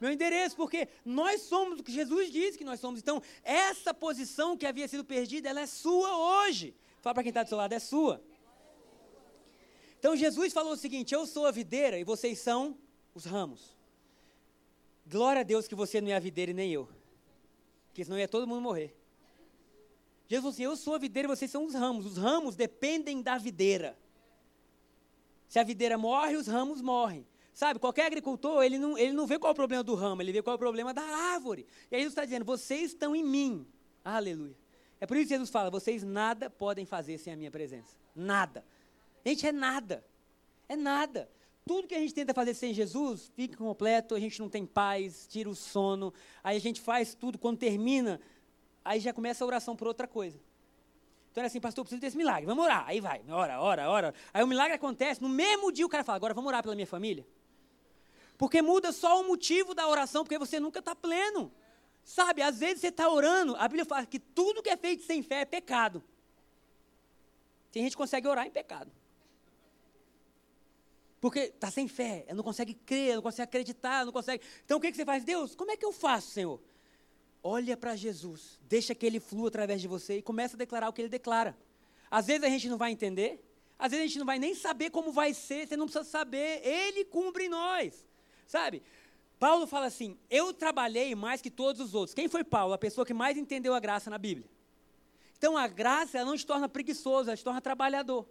[0.00, 3.00] Meu endereço, porque nós somos o que Jesus disse que nós somos.
[3.00, 6.74] Então, essa posição que havia sido perdida, ela é sua hoje.
[7.00, 8.22] Fala para quem está do seu lado, é sua.
[9.98, 12.76] Então, Jesus falou o seguinte: Eu sou a videira e vocês são
[13.14, 13.76] os ramos.
[15.04, 16.88] Glória a Deus que você não é a videira e nem eu.
[17.88, 18.96] Porque senão ia todo mundo morrer.
[20.28, 22.06] Jesus falou assim: Eu sou a videira e vocês são os ramos.
[22.06, 23.98] Os ramos dependem da videira.
[25.48, 27.26] Se a videira morre, os ramos morrem.
[27.54, 30.30] Sabe, qualquer agricultor, ele não, ele não vê qual é o problema do ramo, ele
[30.30, 31.66] vê qual é o problema da árvore.
[31.90, 33.66] E aí Jesus está dizendo, vocês estão em mim.
[34.04, 34.54] Aleluia.
[35.00, 37.96] É por isso que Jesus fala: vocês nada podem fazer sem a minha presença.
[38.14, 38.64] Nada.
[39.24, 40.04] Gente, é nada.
[40.68, 41.28] É nada.
[41.66, 45.26] Tudo que a gente tenta fazer sem Jesus fica completo, a gente não tem paz,
[45.28, 48.20] tira o sono, aí a gente faz tudo, quando termina,
[48.82, 50.38] aí já começa a oração por outra coisa.
[51.38, 52.84] Então era assim, pastor, preciso desse milagre, vamos orar.
[52.88, 54.14] Aí vai, ora, ora, ora.
[54.34, 56.86] Aí o milagre acontece, no mesmo dia o cara fala, agora vamos orar pela minha
[56.86, 57.24] família.
[58.36, 61.52] Porque muda só o motivo da oração, porque você nunca está pleno.
[62.02, 65.22] Sabe, às vezes você está orando, a Bíblia fala que tudo que é feito sem
[65.22, 66.02] fé é pecado.
[67.70, 68.90] Tem gente que consegue orar em pecado.
[71.20, 74.42] Porque está sem fé, não consegue crer, não consegue acreditar, não consegue.
[74.64, 75.22] Então o que, que você faz?
[75.22, 76.60] Deus, como é que eu faço, Senhor?
[77.42, 80.92] Olha para Jesus, deixa que ele flua através de você e começa a declarar o
[80.92, 81.56] que ele declara.
[82.10, 83.44] Às vezes a gente não vai entender,
[83.78, 86.60] às vezes a gente não vai nem saber como vai ser, você não precisa saber,
[86.66, 88.04] ele cumpre em nós.
[88.46, 88.82] Sabe?
[89.38, 92.14] Paulo fala assim: Eu trabalhei mais que todos os outros.
[92.14, 92.74] Quem foi Paulo?
[92.74, 94.48] A pessoa que mais entendeu a graça na Bíblia.
[95.36, 98.26] Então a graça não te torna preguiçoso, ela te torna trabalhador.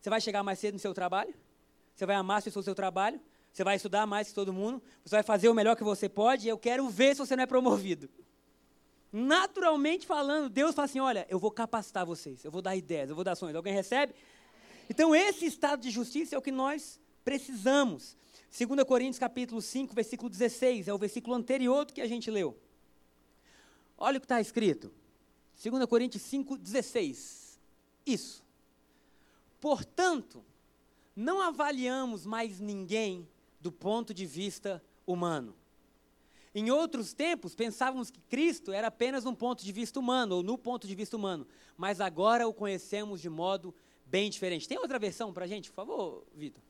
[0.00, 1.34] Você vai chegar mais cedo no seu trabalho?
[1.94, 3.20] Você vai amar as pessoas do seu trabalho?
[3.52, 4.82] Você vai estudar mais que todo mundo?
[5.04, 6.46] Você vai fazer o melhor que você pode?
[6.46, 8.08] E eu quero ver se você não é promovido.
[9.12, 13.14] Naturalmente falando, Deus fala assim: olha, eu vou capacitar vocês, eu vou dar ideias, eu
[13.14, 13.54] vou dar ações.
[13.54, 14.14] Alguém recebe?
[14.88, 18.16] Então, esse estado de justiça é o que nós precisamos.
[18.58, 22.58] 2 Coríntios capítulo 5, versículo 16, é o versículo anterior do que a gente leu.
[23.98, 24.92] Olha o que está escrito.
[25.62, 27.60] 2 Coríntios 5, 16.
[28.06, 28.42] Isso.
[29.60, 30.44] Portanto,
[31.14, 33.28] não avaliamos mais ninguém
[33.62, 35.54] do ponto de vista humano.
[36.54, 40.58] Em outros tempos, pensávamos que Cristo era apenas um ponto de vista humano, ou no
[40.58, 41.46] ponto de vista humano,
[41.76, 44.68] mas agora o conhecemos de modo bem diferente.
[44.68, 46.62] Tem outra versão para a gente, por favor, Vitor?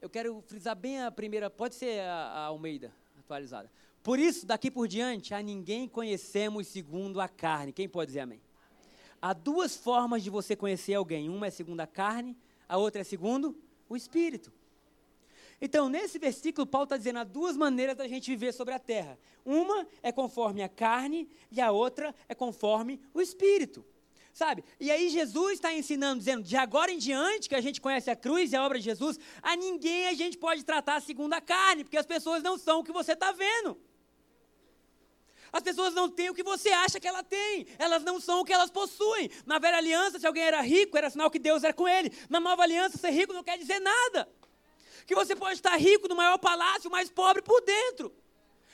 [0.00, 3.70] Eu quero frisar bem a primeira, pode ser a, a Almeida atualizada.
[4.02, 7.72] Por isso, daqui por diante, a ninguém conhecemos segundo a carne.
[7.72, 8.40] Quem pode dizer amém?
[9.20, 11.28] Há duas formas de você conhecer alguém.
[11.28, 12.36] Uma é segundo a carne,
[12.72, 13.54] a outra é segundo
[13.86, 14.50] o espírito.
[15.60, 19.18] Então, nesse versículo, Paulo está dizendo há duas maneiras da gente viver sobre a terra.
[19.44, 23.84] Uma é conforme a carne e a outra é conforme o espírito.
[24.32, 24.64] Sabe?
[24.80, 28.16] E aí Jesus está ensinando, dizendo, de agora em diante, que a gente conhece a
[28.16, 31.84] cruz e a obra de Jesus, a ninguém a gente pode tratar segundo a carne,
[31.84, 33.78] porque as pessoas não são o que você está vendo.
[35.52, 37.66] As pessoas não têm o que você acha que ela tem.
[37.78, 39.30] Elas não são o que elas possuem.
[39.44, 42.10] Na velha aliança, se alguém era rico, era sinal que Deus era com ele.
[42.30, 44.28] Na nova aliança, ser rico não quer dizer nada.
[45.06, 48.14] Que você pode estar rico no maior palácio, mas pobre por dentro.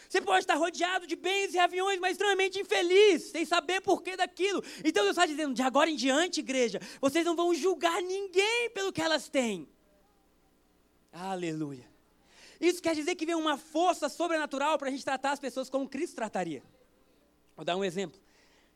[0.08, 4.62] Você pode estar rodeado de bens e aviões, mas extremamente infeliz, sem saber porquê daquilo.
[4.78, 8.92] Então Deus está dizendo, de agora em diante, igreja, vocês não vão julgar ninguém pelo
[8.92, 9.68] que elas têm.
[11.12, 11.97] Aleluia.
[12.60, 15.88] Isso quer dizer que vem uma força sobrenatural para a gente tratar as pessoas como
[15.88, 16.62] Cristo trataria.
[17.56, 18.20] Vou dar um exemplo.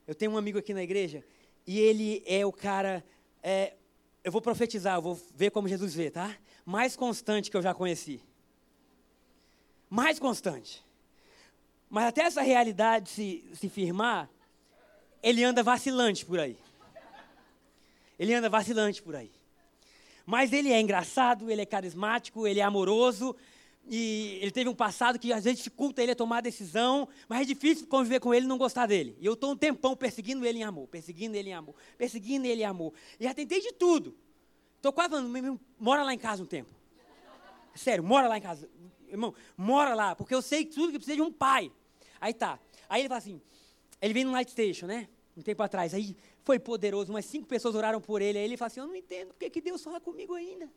[0.06, 1.24] Eu tenho um amigo aqui na igreja
[1.66, 3.04] e ele é o cara.
[3.42, 3.74] É,
[4.22, 6.36] eu vou profetizar, eu vou ver como Jesus vê, tá?
[6.64, 8.20] Mais constante que eu já conheci.
[9.90, 10.84] Mais constante.
[11.90, 14.30] Mas até essa realidade se, se firmar,
[15.22, 16.56] ele anda vacilante por aí.
[18.18, 19.30] Ele anda vacilante por aí.
[20.24, 23.36] Mas ele é engraçado, ele é carismático, ele é amoroso,
[23.88, 27.42] e ele teve um passado que às vezes dificulta ele a tomar a decisão, mas
[27.42, 29.16] é difícil conviver com ele e não gostar dele.
[29.20, 32.62] E eu estou um tempão perseguindo ele em amor, perseguindo ele em amor, perseguindo ele
[32.62, 32.92] em amor.
[33.18, 34.16] E já tentei de tudo.
[34.76, 36.70] Estou quase falando, mora lá em casa um tempo.
[37.74, 38.68] Sério, mora lá em casa.
[39.08, 41.70] Irmão, mora lá, porque eu sei tudo que precisa de um pai.
[42.20, 42.58] Aí tá.
[42.88, 43.40] Aí ele fala assim,
[44.00, 45.08] ele vem no Light Station, né?
[45.36, 45.92] Um tempo atrás.
[45.92, 48.38] Aí foi poderoso, umas cinco pessoas oraram por ele.
[48.38, 50.70] Aí ele fala assim, eu não entendo porque que Deus fala comigo ainda.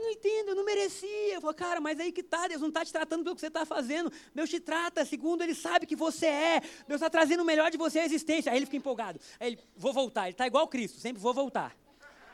[0.00, 1.34] Eu não entendo, eu não merecia.
[1.34, 3.48] Eu falo, cara, mas aí que tá, Deus não está te tratando pelo que você
[3.48, 4.10] está fazendo.
[4.34, 6.60] Deus te trata segundo Ele sabe que você é.
[6.88, 8.50] Deus está trazendo o melhor de você à existência.
[8.50, 9.20] Aí ele fica empolgado.
[9.38, 10.22] Aí ele, vou voltar.
[10.22, 11.76] Ele está igual Cristo, sempre vou voltar.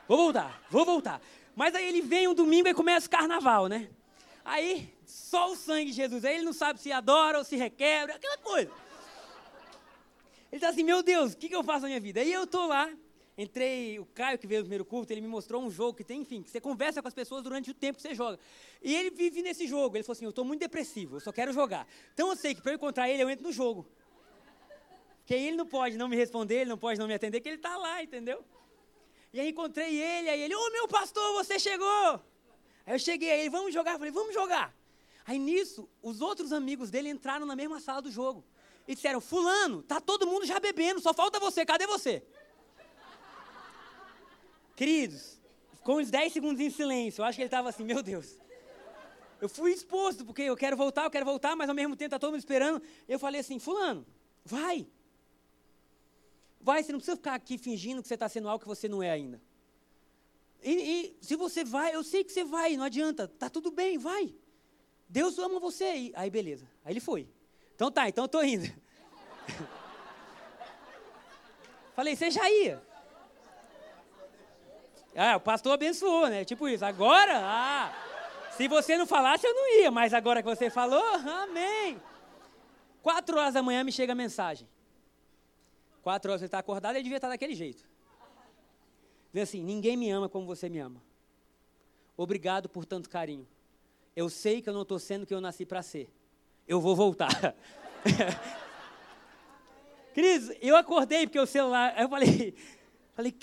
[0.07, 1.21] Vou voltar, vou voltar.
[1.57, 3.91] Mas aí ele vem um domingo e começa o carnaval, né?
[4.45, 6.25] Aí, só o sangue de Jesus.
[6.25, 8.71] Aí ele não sabe se adora ou se requebra, aquela coisa.
[10.53, 12.21] Ele está assim, meu Deus, o que, que eu faço na minha vida?
[12.21, 12.89] Aí eu estou lá,
[13.39, 16.23] Entrei, o Caio, que veio no primeiro culto, ele me mostrou um jogo que tem,
[16.23, 18.39] enfim, que você conversa com as pessoas durante o tempo que você joga.
[18.83, 19.95] E ele vive nesse jogo.
[19.95, 21.87] Ele falou assim: Eu estou muito depressivo, eu só quero jogar.
[22.15, 23.87] Então eu sei que para eu encontrar ele, eu entro no jogo.
[25.19, 27.57] Porque ele não pode não me responder, ele não pode não me atender, que ele
[27.57, 28.43] está lá, entendeu?
[29.35, 32.21] E aí encontrei ele, aí ele: Ô oh, meu pastor, você chegou!
[32.87, 33.93] Aí eu cheguei, aí ele: Vamos jogar?
[33.93, 34.75] Eu falei: Vamos jogar.
[35.27, 38.43] Aí nisso, os outros amigos dele entraram na mesma sala do jogo.
[38.89, 42.23] E disseram: Fulano, tá todo mundo já bebendo, só falta você, cadê você?
[44.77, 45.41] Queridos,
[45.73, 47.23] ficou uns 10 segundos em silêncio.
[47.23, 48.39] Eu acho que ele estava assim, meu Deus.
[49.41, 52.19] Eu fui exposto, porque eu quero voltar, eu quero voltar, mas ao mesmo tempo está
[52.19, 52.83] todo mundo esperando.
[53.09, 54.07] Eu falei assim, fulano,
[54.45, 54.87] vai.
[56.61, 59.03] Vai, você não precisa ficar aqui fingindo que você está sendo algo que você não
[59.03, 59.41] é ainda.
[60.63, 63.97] E, e, se você vai, eu sei que você vai, não adianta, tá tudo bem,
[63.97, 64.35] vai.
[65.09, 65.85] Deus ama você.
[65.85, 66.69] aí aí beleza.
[66.85, 67.29] Aí ele foi.
[67.75, 68.71] Então tá, então eu tô indo.
[71.95, 72.83] Falei, você já ia.
[75.17, 76.45] Ah, o pastor abençoou, né?
[76.45, 76.85] Tipo isso.
[76.85, 77.93] Agora, ah,
[78.57, 81.03] se você não falasse, eu não ia, mas agora que você falou,
[81.43, 82.01] amém.
[83.03, 84.69] Quatro horas da manhã me chega a mensagem.
[86.03, 87.85] Quatro horas você está acordado, ele devia estar daquele jeito.
[89.33, 91.03] Diz assim: ninguém me ama como você me ama.
[92.17, 93.47] Obrigado por tanto carinho.
[94.15, 96.09] Eu sei que eu não estou sendo o que eu nasci para ser.
[96.67, 97.55] Eu vou voltar.
[100.15, 101.95] Cris, eu acordei porque o celular.
[102.01, 102.55] Eu falei,
[103.15, 103.37] falei,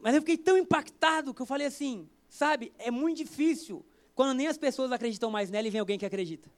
[0.00, 3.84] mas eu fiquei tão impactado que eu falei assim, sabe, é muito difícil
[4.14, 6.50] quando nem as pessoas acreditam mais nela e vem alguém que acredita.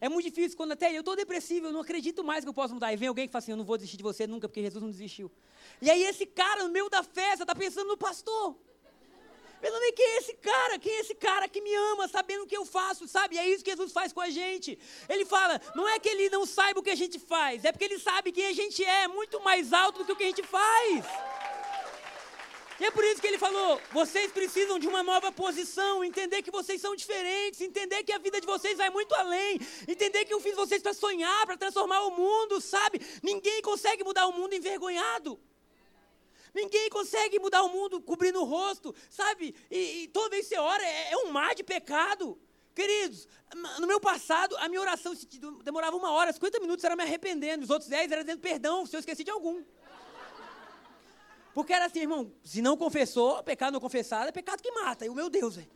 [0.00, 2.74] É muito difícil quando até eu estou depressivo, eu não acredito mais que eu posso
[2.74, 2.92] mudar.
[2.92, 4.82] E vem alguém que fala assim, eu não vou desistir de você nunca, porque Jesus
[4.82, 5.30] não desistiu.
[5.80, 8.56] E aí esse cara, no meio da festa, está pensando no pastor.
[9.60, 10.78] Pensando quem é esse cara?
[10.78, 13.36] Quem é esse cara que me ama, sabendo o que eu faço, sabe?
[13.36, 14.78] E é isso que Jesus faz com a gente.
[15.08, 17.84] Ele fala, não é que ele não saiba o que a gente faz, é porque
[17.86, 20.42] ele sabe quem a gente é, muito mais alto do que o que a gente
[20.42, 21.06] faz.
[22.84, 26.78] É por isso que ele falou: vocês precisam de uma nova posição, entender que vocês
[26.82, 30.54] são diferentes, entender que a vida de vocês vai muito além, entender que eu fiz
[30.54, 33.00] vocês para sonhar, para transformar o mundo, sabe?
[33.22, 35.40] Ninguém consegue mudar o mundo envergonhado.
[36.54, 39.54] Ninguém consegue mudar o mundo cobrindo o rosto, sabe?
[39.70, 42.38] E, e toda vez que você ora, é, é um mar de pecado.
[42.74, 43.26] Queridos,
[43.80, 45.14] no meu passado, a minha oração
[45.62, 48.94] demorava uma hora, 50 minutos era me arrependendo, os outros 10 era dizendo perdão se
[48.94, 49.64] eu esqueci de algum.
[51.54, 55.06] Porque era assim, irmão, se não confessou, pecado não confessado é pecado que mata.
[55.06, 55.70] E o meu Deus, velho.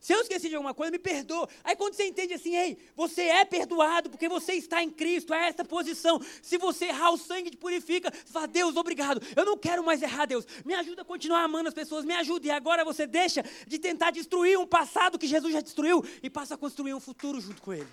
[0.00, 1.48] Se eu esqueci de alguma coisa, me perdoa.
[1.64, 5.48] Aí quando você entende assim, ei, você é perdoado porque você está em Cristo, é
[5.48, 6.20] essa posição.
[6.40, 8.12] Se você errar, o sangue te purifica.
[8.12, 9.20] Você fala, Deus, obrigado.
[9.34, 10.46] Eu não quero mais errar, Deus.
[10.64, 12.46] Me ajuda a continuar amando as pessoas, me ajuda.
[12.46, 16.54] E agora você deixa de tentar destruir um passado que Jesus já destruiu e passa
[16.54, 17.88] a construir um futuro junto com Ele.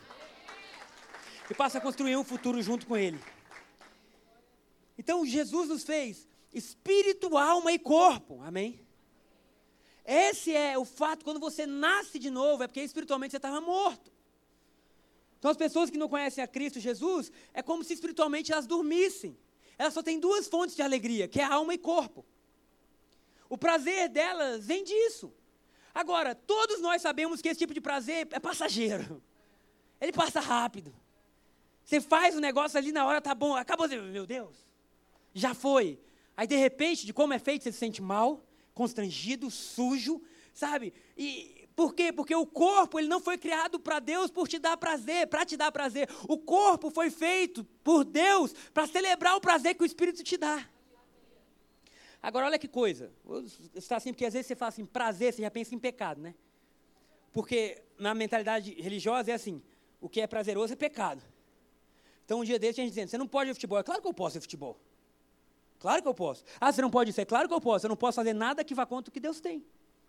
[1.50, 3.20] E passa a construir um futuro junto com Ele.
[4.98, 8.42] Então Jesus nos fez espírito, alma e corpo.
[8.42, 8.80] Amém?
[10.06, 14.12] Esse é o fato, quando você nasce de novo, é porque espiritualmente você estava morto.
[15.38, 19.38] Então, as pessoas que não conhecem a Cristo Jesus, é como se espiritualmente elas dormissem.
[19.78, 22.26] Elas só têm duas fontes de alegria, que é alma e corpo.
[23.50, 25.34] O prazer delas vem disso.
[25.94, 29.22] Agora, todos nós sabemos que esse tipo de prazer é passageiro.
[30.00, 30.94] Ele passa rápido.
[31.84, 34.56] Você faz o negócio ali na hora, tá bom, acabou, meu Deus,
[35.34, 36.00] já foi.
[36.36, 40.22] Aí, de repente, de como é feito, você se sente mal, constrangido, sujo,
[40.54, 40.94] sabe?
[41.18, 42.12] E por quê?
[42.12, 45.58] Porque o corpo ele não foi criado para Deus por te dar prazer, para te
[45.58, 46.10] dar prazer.
[46.28, 50.68] O corpo foi feito por Deus para celebrar o prazer que o Espírito te dá.
[52.22, 53.12] Agora, olha que coisa.
[53.76, 56.34] Está assim, porque às vezes você fala assim, prazer, você já pensa em pecado, né?
[57.32, 59.62] Porque na mentalidade religiosa é assim:
[60.00, 61.22] o que é prazeroso é pecado.
[62.24, 63.78] Então, um dia desse, a gente dizendo: você não pode ver futebol.
[63.78, 64.80] É claro que eu posso ver futebol.
[65.86, 66.44] Claro que eu posso.
[66.60, 67.28] Ah, você não pode ser?
[67.28, 67.86] Claro que eu posso.
[67.86, 69.64] Eu não posso fazer nada que vá contra o que Deus tem.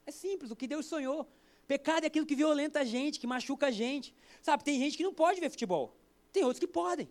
[0.07, 1.29] É simples, o que Deus sonhou.
[1.69, 4.15] Pecado é aquilo que violenta a gente, que machuca a gente.
[4.41, 5.95] Sabe, tem gente que não pode ver futebol.
[6.33, 7.11] Tem outros que podem.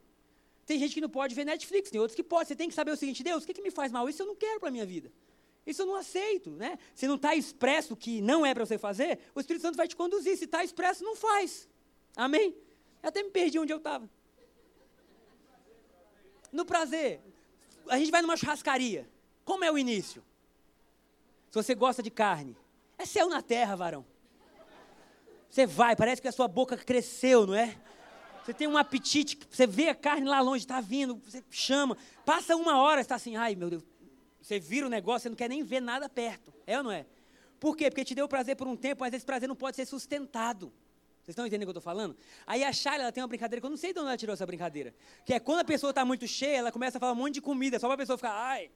[0.65, 2.47] Tem gente que não pode ver Netflix, tem outros que podem.
[2.47, 4.09] Você tem que saber o seguinte, Deus, o que, que me faz mal?
[4.09, 5.11] Isso eu não quero para a minha vida.
[5.63, 6.79] Isso eu não aceito, né?
[6.95, 9.95] Se não está expresso que não é para você fazer, o Espírito Santo vai te
[9.95, 10.35] conduzir.
[10.37, 11.69] Se está expresso, não faz.
[12.15, 12.55] Amém?
[13.03, 14.09] Eu até me perdi onde eu estava.
[16.51, 17.21] No prazer
[17.89, 19.09] a gente vai numa churrascaria.
[19.43, 20.23] Como é o início?
[21.49, 22.57] Se você gosta de carne,
[22.97, 24.05] é céu na terra, varão.
[25.49, 27.77] Você vai, parece que a sua boca cresceu, não é?
[28.43, 31.97] Você tem um apetite, você vê a carne lá longe, está vindo, você chama.
[32.25, 33.83] Passa uma hora, está assim, ai meu Deus.
[34.41, 36.53] Você vira o negócio, você não quer nem ver nada perto.
[36.67, 37.05] É ou não é?
[37.59, 37.89] Por quê?
[37.89, 40.71] Porque te deu prazer por um tempo, mas esse prazer não pode ser sustentado.
[41.25, 42.15] Vocês estão entendendo o que eu estou falando?
[42.45, 44.33] Aí a Shayla, ela tem uma brincadeira que eu não sei de onde ela tirou
[44.33, 44.93] essa brincadeira.
[45.25, 47.41] Que é quando a pessoa está muito cheia, ela começa a falar um monte de
[47.41, 48.69] comida, só para a pessoa ficar, ai.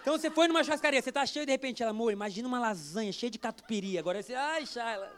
[0.00, 3.12] Então você foi numa churrascaria, você está cheio de repente ela, amor, imagina uma lasanha
[3.12, 3.98] cheia de catupiry.
[3.98, 5.12] Agora você, ai, Shayla.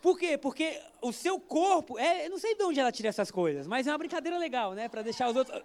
[0.00, 0.36] Por quê?
[0.36, 3.86] Porque o seu corpo, é, eu não sei de onde ela tira essas coisas, mas
[3.86, 4.88] é uma brincadeira legal, né?
[4.88, 5.62] Para deixar os outros.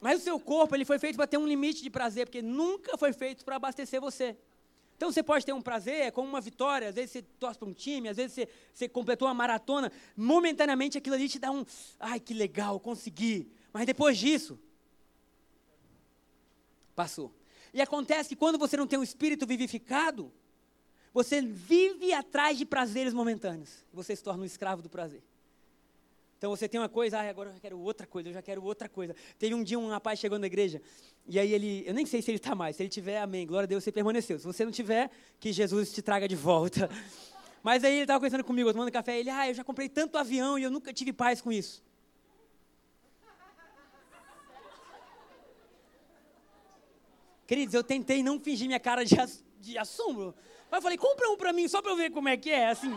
[0.00, 2.96] Mas o seu corpo, ele foi feito para ter um limite de prazer, porque nunca
[2.96, 4.38] foi feito para abastecer você.
[4.98, 7.68] Então você pode ter um prazer, é como uma vitória, às vezes você torce para
[7.68, 11.64] um time, às vezes você, você completou uma maratona, momentaneamente aquilo ali te dá um,
[12.00, 13.48] ai que legal, consegui.
[13.72, 14.58] Mas depois disso,
[16.96, 17.32] passou.
[17.72, 20.32] E acontece que quando você não tem um espírito vivificado,
[21.12, 23.84] Você vive atrás de prazeres momentâneos.
[23.92, 25.22] Você se torna um escravo do prazer.
[26.38, 28.62] Então você tem uma coisa, ah, agora eu já quero outra coisa, eu já quero
[28.62, 29.14] outra coisa.
[29.36, 30.80] Teve um dia um rapaz chegou na igreja,
[31.26, 33.64] e aí ele, eu nem sei se ele está mais, se ele tiver, amém, glória
[33.64, 34.38] a Deus, você permaneceu.
[34.38, 35.10] Se você não tiver,
[35.40, 36.88] que Jesus te traga de volta.
[37.60, 40.56] Mas aí ele estava conversando comigo, tomando café, ele, ah, eu já comprei tanto avião
[40.56, 41.82] e eu nunca tive paz com isso.
[47.48, 49.16] Queridos, eu tentei não fingir minha cara de,
[49.58, 50.34] de assombro.
[50.70, 52.68] Mas eu falei, compra um para mim, só para eu ver como é que é,
[52.68, 52.94] assim.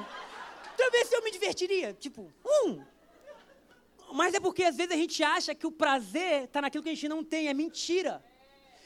[0.77, 1.93] Pra ver se eu me divertiria.
[1.93, 2.90] Tipo, um.
[4.13, 6.93] Mas é porque às vezes a gente acha que o prazer está naquilo que a
[6.93, 7.47] gente não tem.
[7.47, 8.23] É mentira.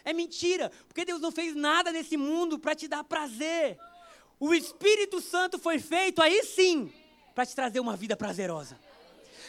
[0.03, 0.71] É mentira.
[0.87, 3.77] Porque Deus não fez nada nesse mundo para te dar prazer.
[4.39, 6.91] O Espírito Santo foi feito aí sim
[7.33, 8.79] para te trazer uma vida prazerosa.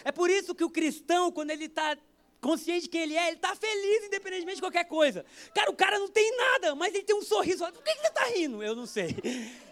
[0.05, 1.97] É por isso que o cristão, quando ele está
[2.41, 5.25] consciente de quem ele é, ele está feliz independentemente de qualquer coisa.
[5.55, 7.65] Cara, o cara não tem nada, mas ele tem um sorriso.
[7.73, 8.63] Por que, que você está rindo?
[8.63, 9.17] Eu não sei.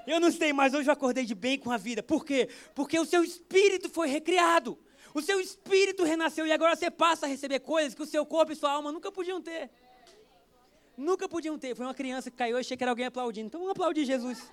[0.06, 2.02] Eu não sei, mas hoje eu acordei de bem com a vida.
[2.02, 2.48] Por quê?
[2.74, 4.78] Porque o seu espírito foi recriado.
[5.14, 8.50] O seu espírito renasceu e agora você passa a receber coisas que o seu corpo
[8.50, 9.70] e sua alma nunca podiam ter.
[10.96, 11.76] Nunca podiam ter.
[11.76, 13.46] Foi uma criança que caiu, eu achei que era alguém aplaudindo.
[13.46, 14.52] Então vamos aplaudir Jesus.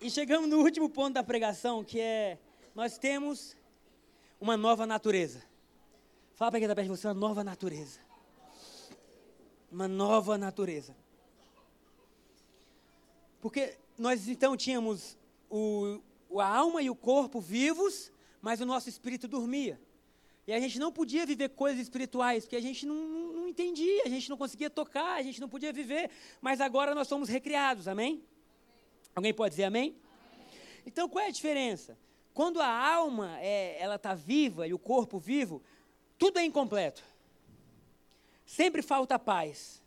[0.00, 2.36] E chegamos no último ponto da pregação, que é
[2.74, 3.56] nós temos
[4.40, 5.40] uma nova natureza.
[6.34, 8.00] Fala para quem está perto de você, uma nova natureza.
[9.70, 10.96] Uma nova natureza.
[13.40, 15.16] Porque nós então tínhamos
[15.50, 16.00] o,
[16.38, 19.80] a alma e o corpo vivos, mas o nosso espírito dormia.
[20.46, 24.08] E a gente não podia viver coisas espirituais, porque a gente não, não, entendia, a
[24.08, 28.22] gente não conseguia tocar, a gente não podia viver, mas agora nós somos recriados, amém?
[29.14, 29.96] Alguém pode dizer amém?
[30.84, 31.96] Então qual é a diferença?
[32.34, 35.62] Quando a alma é, ela está viva e o corpo vivo,
[36.18, 37.02] tudo é incompleto.
[38.44, 39.80] Sempre falta paz.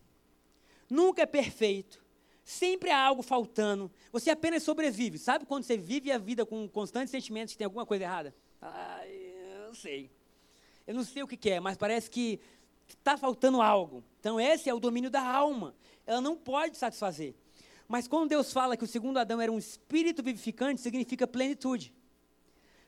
[0.89, 2.06] Nunca é perfeito.
[2.47, 3.91] Sempre há algo faltando.
[4.09, 5.17] Você apenas sobrevive.
[5.17, 8.33] Sabe quando você vive a vida com constantes sentimentos que tem alguma coisa errada?
[8.61, 10.09] Ah, eu não sei.
[10.87, 12.39] Eu não sei o que, é, mas parece que
[12.87, 14.01] está faltando algo.
[14.21, 15.75] Então, esse é o domínio da alma.
[16.05, 17.35] Ela não pode satisfazer.
[17.85, 21.93] Mas quando Deus fala que o segundo Adão era um espírito vivificante, significa plenitude.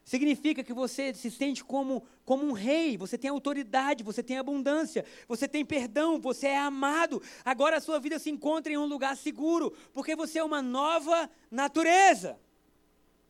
[0.09, 5.05] Significa que você se sente como, como um rei, você tem autoridade, você tem abundância,
[5.27, 7.21] você tem perdão, você é amado.
[7.45, 11.29] Agora a sua vida se encontra em um lugar seguro, porque você é uma nova
[11.51, 12.39] natureza.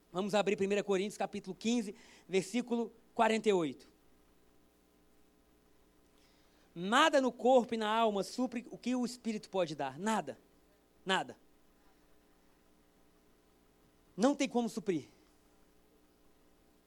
[0.10, 1.94] Vamos abrir 1 Coríntios capítulo 15,
[2.30, 3.86] versículo 48.
[6.74, 10.00] Nada no corpo e na alma supre o que o Espírito pode dar.
[10.00, 10.40] Nada.
[11.06, 11.36] Nada.
[14.16, 15.10] Não tem como suprir.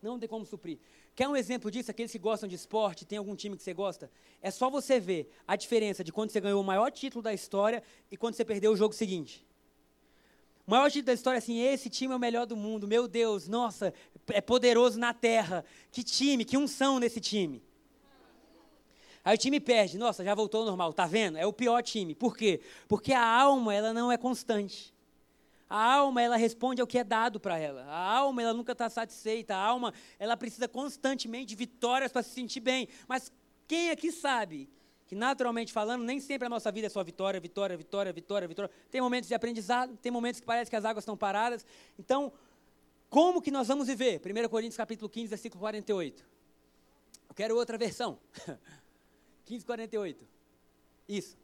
[0.02, 0.80] Não tem como suprir.
[1.14, 1.88] Quer um exemplo disso?
[1.90, 4.10] Aqueles que gostam de esporte, tem algum time que você gosta?
[4.40, 7.82] É só você ver a diferença de quando você ganhou o maior título da história
[8.10, 9.46] e quando você perdeu o jogo seguinte.
[10.66, 13.06] O maior título da história é assim: esse time é o melhor do mundo, meu
[13.06, 13.94] Deus, nossa,
[14.28, 15.64] é poderoso na terra.
[15.92, 17.62] Que time, que unção nesse time.
[19.24, 21.38] Aí o time perde, nossa, já voltou ao normal, tá vendo?
[21.38, 22.12] É o pior time.
[22.12, 22.60] Por quê?
[22.88, 24.92] Porque a alma, ela não é constante.
[25.72, 27.84] A alma, ela responde ao que é dado para ela.
[27.84, 29.54] A alma, ela nunca está satisfeita.
[29.54, 32.88] A alma, ela precisa constantemente de vitórias para se sentir bem.
[33.08, 33.32] Mas
[33.66, 34.68] quem aqui sabe
[35.06, 38.70] que, naturalmente falando, nem sempre a nossa vida é só vitória, vitória, vitória, vitória, vitória.
[38.90, 41.64] Tem momentos de aprendizado, tem momentos que parece que as águas estão paradas.
[41.98, 42.30] Então,
[43.08, 44.20] como que nós vamos viver?
[44.20, 46.22] 1 Coríntios capítulo 15, versículo 48.
[47.30, 48.18] Eu quero outra versão.
[49.46, 50.22] 15, 48.
[51.08, 51.38] Isso.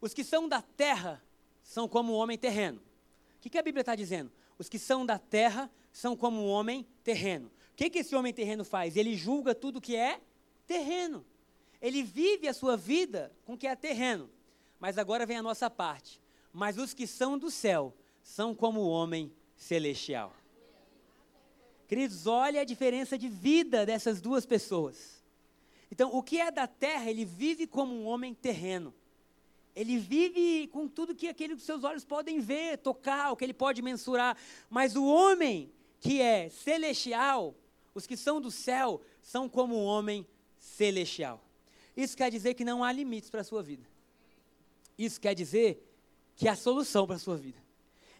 [0.00, 1.22] Os que são da terra
[1.62, 2.80] são como o homem terreno
[3.44, 4.32] que, que a Bíblia está dizendo?
[4.58, 7.48] Os que são da terra são como um homem terreno.
[7.72, 8.96] O que, que esse homem terreno faz?
[8.96, 10.18] Ele julga tudo que é
[10.66, 11.26] terreno.
[11.78, 14.30] Ele vive a sua vida com o que é terreno.
[14.80, 16.22] Mas agora vem a nossa parte.
[16.54, 20.34] Mas os que são do céu são como o homem celestial.
[21.86, 25.22] Queridos, olha a diferença de vida dessas duas pessoas.
[25.92, 28.94] Então, o que é da terra, ele vive como um homem terreno.
[29.74, 33.52] Ele vive com tudo que aquele que seus olhos podem ver, tocar, o que ele
[33.54, 34.36] pode mensurar.
[34.70, 37.54] Mas o homem que é celestial,
[37.94, 40.26] os que são do céu, são como o homem
[40.58, 41.42] celestial.
[41.96, 43.86] Isso quer dizer que não há limites para a sua vida.
[44.96, 45.84] Isso quer dizer
[46.36, 47.62] que há solução para a sua vida.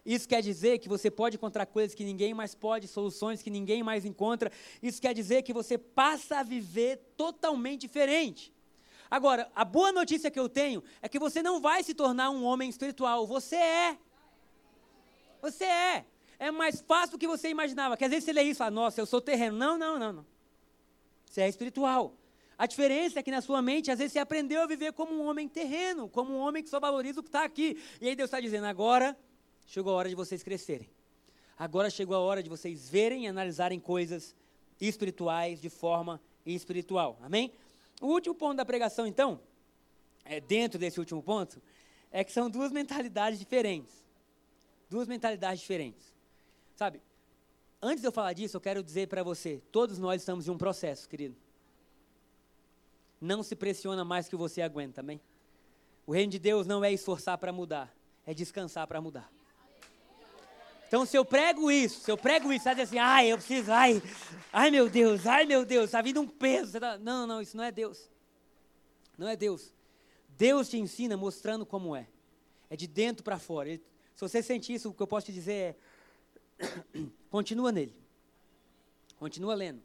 [0.05, 3.81] Isso quer dizer que você pode encontrar coisas que ninguém mais pode, soluções que ninguém
[3.81, 4.51] mais encontra.
[4.81, 8.53] Isso quer dizer que você passa a viver totalmente diferente.
[9.15, 12.43] Agora, a boa notícia que eu tenho é que você não vai se tornar um
[12.43, 13.97] homem espiritual, você é.
[15.41, 16.05] Você é.
[16.37, 17.95] É mais fácil do que você imaginava.
[17.95, 19.55] Que às vezes você lê isso e fala, nossa, eu sou terreno.
[19.55, 20.25] Não, não, não, não.
[21.29, 22.13] Você é espiritual.
[22.57, 25.25] A diferença é que na sua mente, às vezes, você aprendeu a viver como um
[25.25, 27.81] homem terreno, como um homem que só valoriza o que está aqui.
[28.01, 29.17] E aí Deus está dizendo: agora
[29.65, 30.89] chegou a hora de vocês crescerem.
[31.57, 34.35] Agora chegou a hora de vocês verem e analisarem coisas
[34.77, 37.17] espirituais de forma espiritual.
[37.21, 37.53] Amém?
[38.01, 39.39] O último ponto da pregação, então,
[40.23, 41.61] é, dentro desse último ponto,
[42.11, 44.05] é que são duas mentalidades diferentes.
[44.89, 46.13] Duas mentalidades diferentes.
[46.75, 47.01] Sabe?
[47.81, 50.57] Antes de eu falar disso, eu quero dizer para você: todos nós estamos em um
[50.57, 51.35] processo, querido.
[53.19, 55.21] Não se pressiona mais que você aguenta, amém?
[56.05, 57.93] O reino de Deus não é esforçar para mudar,
[58.25, 59.31] é descansar para mudar.
[60.87, 64.01] Então, se eu prego isso, se eu prego isso, sabe assim, ai, eu preciso, ai,
[64.53, 66.79] ai meu Deus, ai meu Deus, está vindo um peso.
[66.79, 66.97] Tá...
[66.97, 68.09] Não, não, isso não é Deus.
[69.17, 69.73] Não é Deus.
[70.29, 72.07] Deus te ensina mostrando como é.
[72.69, 73.69] É de dentro para fora.
[73.69, 73.83] Ele,
[74.15, 75.75] se você sente isso, o que eu posso te dizer
[76.59, 77.95] é: continua nele.
[79.17, 79.81] Continua lendo.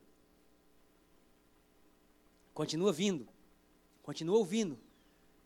[2.52, 3.28] Continua vindo.
[4.02, 4.78] Continua ouvindo.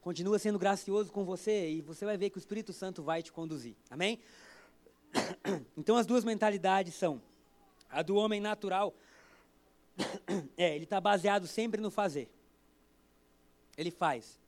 [0.01, 3.33] Continua sendo gracioso com você e você vai ver que o Espírito Santo vai te
[3.33, 3.75] conduzir.
[3.89, 4.21] Amém?
[5.77, 7.21] Então as duas mentalidades são
[7.95, 8.93] a do homem natural,
[10.57, 12.29] é, ele está baseado sempre no fazer.
[13.77, 14.41] Ele faz.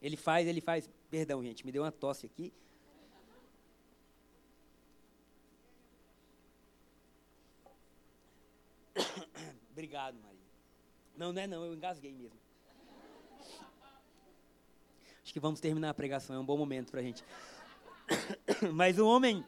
[0.00, 0.88] Ele faz, ele faz.
[1.10, 2.52] Perdão, gente, me deu uma tosse aqui.
[9.72, 10.36] Obrigado, Maria.
[11.16, 12.38] Não, não é não, eu engasguei mesmo.
[15.22, 17.24] Acho que vamos terminar a pregação, é um bom momento para a gente.
[18.72, 19.44] Mas o homem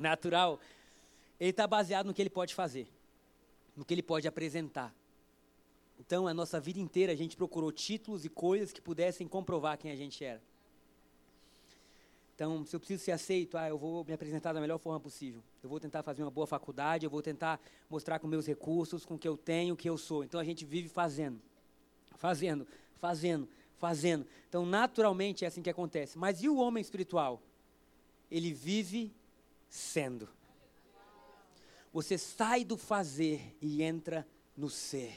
[0.00, 0.58] natural,
[1.38, 2.88] ele está baseado no que ele pode fazer,
[3.76, 4.94] no que ele pode apresentar.
[5.98, 9.90] Então, a nossa vida inteira a gente procurou títulos e coisas que pudessem comprovar quem
[9.90, 10.40] a gente era.
[12.34, 15.42] Então, se eu preciso ser aceito, ah, eu vou me apresentar da melhor forma possível.
[15.62, 19.16] Eu vou tentar fazer uma boa faculdade, eu vou tentar mostrar com meus recursos, com
[19.16, 20.24] o que eu tenho, o que eu sou.
[20.24, 21.38] Então, a gente vive fazendo,
[22.16, 22.66] fazendo,
[22.98, 23.46] fazendo,
[23.76, 24.26] fazendo.
[24.48, 26.16] Então, naturalmente é assim que acontece.
[26.16, 27.42] Mas e o homem espiritual?
[28.30, 29.12] Ele vive
[29.70, 30.28] sendo.
[31.92, 35.14] Você sai do fazer e entra no ser.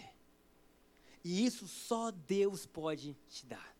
[1.23, 3.75] E isso só Deus pode te dar.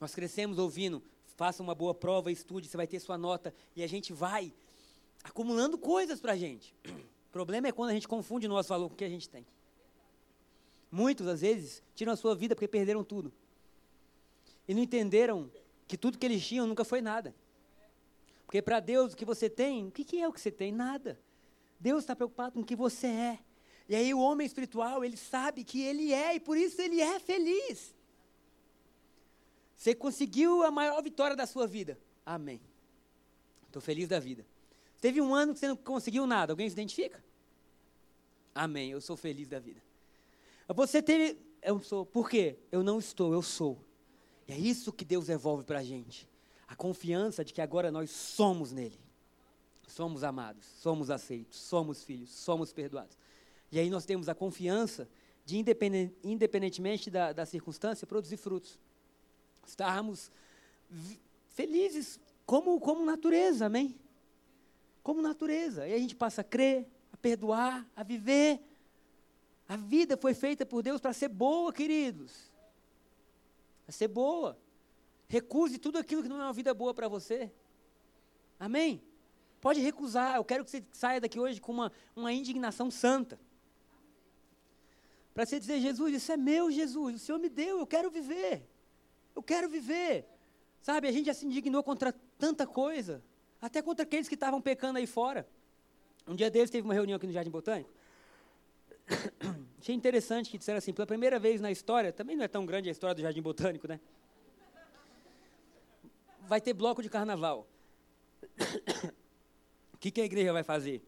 [0.00, 1.02] Nós crescemos ouvindo,
[1.36, 4.52] faça uma boa prova, estude, você vai ter sua nota, e a gente vai
[5.22, 6.74] acumulando coisas para a gente.
[6.84, 9.28] O problema é quando a gente confunde o nosso valor com o que a gente
[9.28, 9.46] tem.
[10.90, 13.32] Muitos, às vezes, tiram a sua vida porque perderam tudo.
[14.66, 15.50] E não entenderam
[15.86, 17.34] que tudo que eles tinham nunca foi nada.
[18.52, 20.70] Porque para Deus o que você tem, o que, que é o que você tem?
[20.70, 21.18] Nada.
[21.80, 23.38] Deus está preocupado com o que você é.
[23.88, 27.18] E aí o homem espiritual, ele sabe que ele é, e por isso ele é
[27.18, 27.94] feliz.
[29.74, 31.98] Você conseguiu a maior vitória da sua vida.
[32.26, 32.60] Amém.
[33.68, 34.44] Estou feliz da vida.
[35.00, 36.52] Teve um ano que você não conseguiu nada.
[36.52, 37.24] Alguém se identifica?
[38.54, 38.90] Amém.
[38.90, 39.82] Eu sou feliz da vida.
[40.68, 41.38] Você teve.
[41.62, 42.04] Eu sou.
[42.04, 42.58] Por quê?
[42.70, 43.82] Eu não estou, eu sou.
[44.46, 46.30] E é isso que Deus devolve para a gente
[46.66, 48.98] a confiança de que agora nós somos nele.
[49.86, 53.16] Somos amados, somos aceitos, somos filhos, somos perdoados.
[53.70, 55.08] E aí nós temos a confiança
[55.44, 58.78] de, independentemente da, da circunstância, produzir frutos.
[59.66, 60.30] Estarmos
[61.50, 63.94] felizes como, como natureza, amém?
[65.02, 65.86] Como natureza.
[65.86, 68.60] E a gente passa a crer, a perdoar, a viver.
[69.68, 72.50] A vida foi feita por Deus para ser boa, queridos.
[73.84, 74.58] Para ser boa.
[75.32, 77.50] Recuse tudo aquilo que não é uma vida boa para você.
[78.60, 79.02] Amém?
[79.62, 80.36] Pode recusar.
[80.36, 83.40] Eu quero que você saia daqui hoje com uma, uma indignação santa.
[85.32, 87.16] Para você dizer, Jesus, isso é meu, Jesus.
[87.16, 88.68] O Senhor me deu, eu quero viver.
[89.34, 90.26] Eu quero viver.
[90.82, 93.24] Sabe, a gente já se indignou contra tanta coisa.
[93.58, 95.48] Até contra aqueles que estavam pecando aí fora.
[96.28, 97.90] Um dia deles teve uma reunião aqui no Jardim Botânico.
[99.80, 102.90] Achei interessante que disseram assim, pela primeira vez na história, também não é tão grande
[102.90, 103.98] a história do Jardim Botânico, né?
[106.52, 107.66] Vai ter bloco de carnaval.
[109.94, 111.02] o que, que a igreja vai fazer?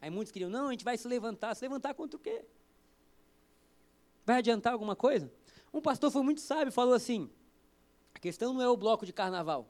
[0.00, 1.54] Aí muitos queriam, não, a gente vai se levantar.
[1.54, 2.42] Se levantar contra o quê?
[4.24, 5.30] Vai adiantar alguma coisa?
[5.70, 7.28] Um pastor foi muito sábio falou assim:
[8.14, 9.68] a questão não é o bloco de carnaval.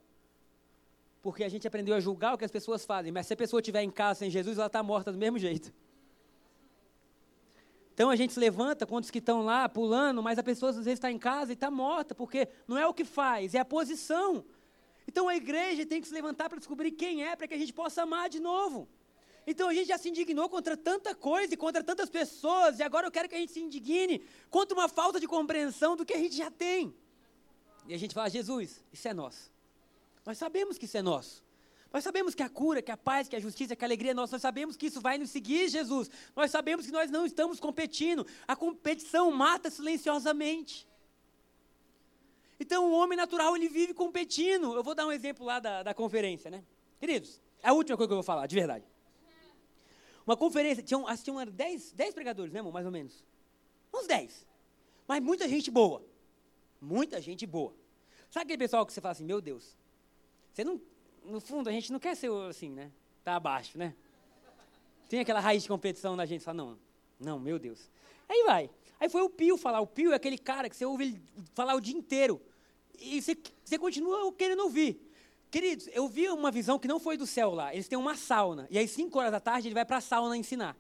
[1.20, 3.58] Porque a gente aprendeu a julgar o que as pessoas fazem, mas se a pessoa
[3.58, 5.74] estiver em casa sem Jesus, ela está morta do mesmo jeito.
[8.00, 10.76] Então a gente se levanta contra os que estão lá pulando, mas a pessoa às
[10.76, 13.64] vezes está em casa e está morta, porque não é o que faz, é a
[13.64, 14.42] posição.
[15.06, 17.74] Então a igreja tem que se levantar para descobrir quem é, para que a gente
[17.74, 18.88] possa amar de novo.
[19.46, 23.06] Então a gente já se indignou contra tanta coisa e contra tantas pessoas, e agora
[23.06, 26.18] eu quero que a gente se indigne contra uma falta de compreensão do que a
[26.18, 26.94] gente já tem.
[27.86, 29.52] E a gente fala, Jesus, isso é nosso.
[30.24, 31.44] Nós sabemos que isso é nosso.
[31.92, 34.14] Nós sabemos que a cura, que a paz, que a justiça, que a alegria é
[34.14, 34.36] nossa.
[34.36, 36.08] Nós sabemos que isso vai nos seguir, Jesus.
[36.36, 38.24] Nós sabemos que nós não estamos competindo.
[38.46, 40.86] A competição mata silenciosamente.
[42.60, 44.74] Então, o homem natural, ele vive competindo.
[44.74, 46.62] Eu vou dar um exemplo lá da, da conferência, né?
[47.00, 48.84] Queridos, é a última coisa que eu vou falar, de verdade.
[50.26, 52.72] Uma conferência, tinham, tinham 10, 10 pregadores, né, amor?
[52.72, 53.24] Mais ou menos.
[53.92, 54.46] Uns 10.
[55.08, 56.04] Mas muita gente boa.
[56.80, 57.74] Muita gente boa.
[58.30, 59.76] Sabe aquele pessoal que você fala assim, meu Deus,
[60.52, 60.80] você não,
[61.24, 62.90] no fundo, a gente não quer ser assim, né?
[63.22, 63.94] Tá abaixo, né?
[65.08, 66.78] Tem aquela raiz de competição na gente, fala, não,
[67.18, 67.90] não, meu Deus.
[68.28, 68.70] Aí vai.
[68.98, 69.80] Aí foi o Pio falar.
[69.80, 71.22] O Pio é aquele cara que você ouve ele
[71.54, 72.40] falar o dia inteiro.
[72.98, 75.00] E você, você continua querendo ouvir.
[75.50, 77.74] Queridos, eu vi uma visão que não foi do céu lá.
[77.74, 78.68] Eles têm uma sauna.
[78.70, 80.76] E aí, 5 horas da tarde, ele vai para a sauna ensinar.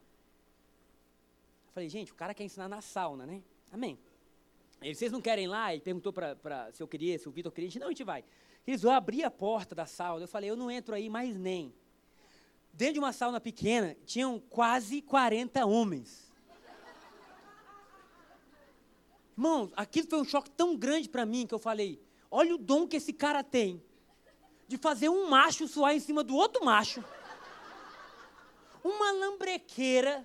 [1.66, 3.42] Eu falei, gente, o cara quer ensinar na sauna, né?
[3.72, 3.98] Amém.
[4.82, 5.72] E vocês não querem ir lá?
[5.72, 7.68] Ele perguntou para se eu queria, se o Vitor queria.
[7.68, 8.24] A gente, não, a gente vai.
[8.66, 10.24] Eles, eu abri a porta da sauna.
[10.24, 11.74] Eu falei, eu não entro aí mais nem.
[12.72, 16.30] Dentro de uma sauna pequena, tinham quase 40 homens.
[19.36, 22.86] Irmãos, aquilo foi um choque tão grande para mim que eu falei, olha o dom
[22.86, 23.82] que esse cara tem
[24.68, 27.02] de fazer um macho suar em cima do outro macho.
[28.84, 30.24] Uma lambrequeira.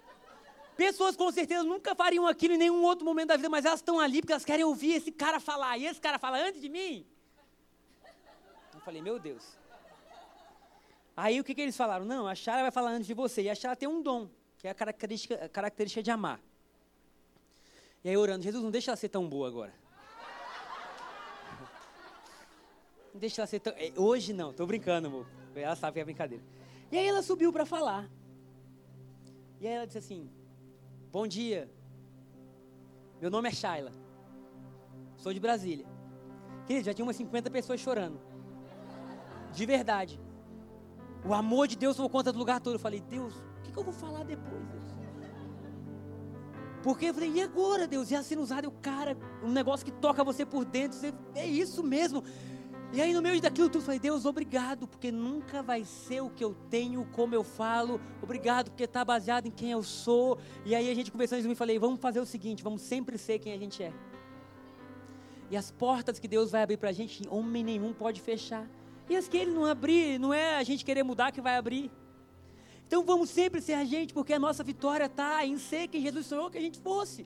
[0.78, 4.00] Pessoas com certeza nunca fariam aquilo em nenhum outro momento da vida, mas elas estão
[4.00, 5.78] ali porque elas querem ouvir esse cara falar.
[5.78, 7.06] E esse cara fala antes de mim.
[8.86, 9.58] Falei, meu Deus.
[11.18, 12.06] Aí o que, que eles falaram?
[12.06, 13.42] Não, a Chara vai falar antes de você.
[13.42, 14.30] E a Chara tem um dom,
[14.60, 16.40] que é a característica, a característica de amar.
[18.04, 19.74] E aí orando, Jesus, não deixa ela ser tão boa agora.
[23.16, 23.74] deixa ela ser tão.
[23.76, 25.26] É, hoje não, tô brincando, amor.
[25.56, 26.44] Ela sabe que é brincadeira.
[26.92, 28.08] E aí ela subiu para falar.
[29.60, 30.30] E aí ela disse assim:
[31.12, 31.68] Bom dia.
[33.20, 33.92] Meu nome é Shaila.
[35.18, 35.88] Sou de Brasília.
[36.68, 38.35] Querido, já tinha umas 50 pessoas chorando.
[39.56, 40.20] De verdade.
[41.24, 42.76] O amor de Deus tomou conta do lugar todo.
[42.76, 44.86] Eu falei, Deus, o que, que eu vou falar depois, Deus?
[46.84, 48.12] Porque eu falei, e agora, Deus?
[48.12, 50.96] E assim usado, eu, cara, um negócio que toca você por dentro.
[50.96, 52.24] Você, é isso mesmo.
[52.94, 56.30] E aí no meio daquilo tudo eu falei, Deus, obrigado, porque nunca vai ser o
[56.30, 58.00] que eu tenho, como eu falo.
[58.22, 60.38] Obrigado, porque está baseado em quem eu sou.
[60.64, 63.52] E aí a gente conversando e falei, vamos fazer o seguinte, vamos sempre ser quem
[63.54, 63.92] a gente é.
[65.50, 68.70] E as portas que Deus vai abrir para a gente, homem nenhum pode fechar.
[69.10, 71.92] E as que Ele não abrir, não é a gente querer mudar que vai abrir.
[72.88, 76.28] Então vamos sempre ser a gente, porque a nossa vitória está em ser quem Jesus
[76.28, 77.26] sonhou que a gente fosse.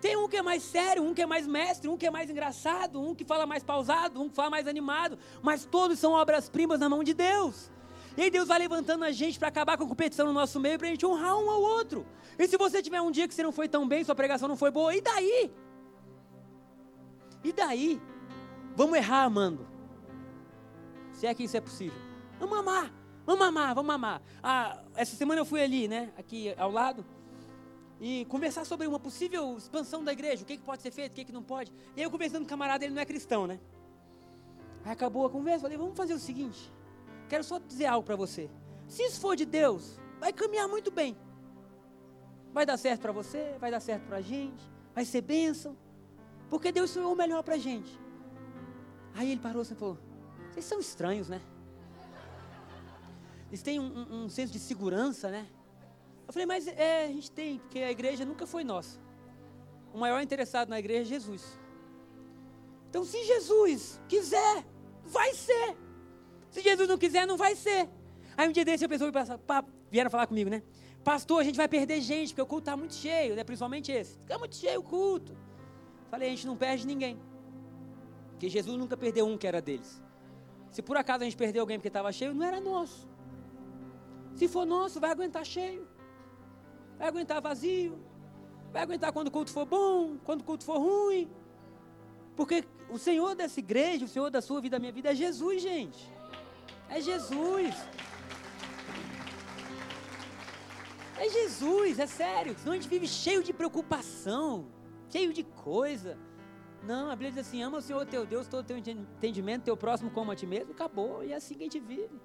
[0.00, 2.28] Tem um que é mais sério, um que é mais mestre, um que é mais
[2.28, 6.78] engraçado, um que fala mais pausado, um que fala mais animado, mas todos são obras-primas
[6.78, 7.70] na mão de Deus.
[8.16, 10.78] E aí Deus vai levantando a gente para acabar com a competição no nosso meio,
[10.78, 12.06] para a gente honrar um ao outro.
[12.38, 14.56] E se você tiver um dia que você não foi tão bem, sua pregação não
[14.56, 15.50] foi boa, e daí?
[17.42, 18.00] E daí?
[18.76, 19.73] Vamos errar amando.
[21.14, 21.98] Se é que isso é possível.
[22.38, 22.92] Vamos amar,
[23.24, 24.22] vamos amar, vamos amar.
[24.42, 26.12] Ah, essa semana eu fui ali, né?
[26.18, 27.04] Aqui ao lado
[28.00, 31.14] e conversar sobre uma possível expansão da igreja, o que, que pode ser feito, o
[31.14, 31.72] que, que não pode.
[31.96, 33.58] E aí eu conversando com o camarada, ele não é cristão, né?
[34.84, 36.70] Aí acabou a conversa, falei, vamos fazer o seguinte,
[37.28, 38.50] quero só dizer algo para você.
[38.86, 41.16] Se isso for de Deus, vai caminhar muito bem.
[42.52, 45.76] Vai dar certo para você, vai dar certo para a gente, vai ser bênção,
[46.50, 47.98] porque Deus sonhou o melhor para a gente.
[49.14, 49.98] Aí ele parou assim e falou,
[50.54, 51.40] vocês são estranhos, né?
[53.48, 55.48] Eles têm um, um, um senso de segurança, né?
[56.28, 59.00] Eu falei, mas é, a gente tem, porque a igreja nunca foi nossa.
[59.92, 61.58] O maior interessado na igreja é Jesus.
[62.88, 64.64] Então, se Jesus quiser,
[65.02, 65.76] vai ser.
[66.50, 67.88] Se Jesus não quiser, não vai ser.
[68.36, 69.10] Aí um dia desse a pessoa
[69.90, 70.62] vieram falar comigo, né?
[71.02, 73.42] Pastor, a gente vai perder gente, porque o culto está muito cheio, né?
[73.42, 74.20] Principalmente esse.
[74.20, 75.36] Está muito cheio o culto.
[76.10, 77.18] Falei, a gente não perde ninguém.
[78.30, 80.00] Porque Jesus nunca perdeu um que era deles.
[80.74, 83.00] Se por acaso a gente perdeu alguém porque estava cheio, não era nosso.
[84.38, 85.82] Se for nosso, vai aguentar cheio
[86.98, 87.98] vai aguentar vazio,
[88.72, 91.30] vai aguentar quando o culto for bom, quando o culto for ruim.
[92.36, 95.62] Porque o Senhor dessa igreja, o Senhor da sua vida, da minha vida, é Jesus,
[95.62, 96.10] gente.
[96.88, 97.74] É Jesus.
[101.16, 102.56] É Jesus, é sério.
[102.58, 104.66] Senão a gente vive cheio de preocupação,
[105.08, 106.18] cheio de coisa.
[106.86, 109.76] Não, a Bíblia diz assim: ama o Senhor teu Deus, todo o teu entendimento, teu
[109.76, 111.24] próximo como a ti mesmo, acabou.
[111.24, 112.20] E é assim que a gente vive.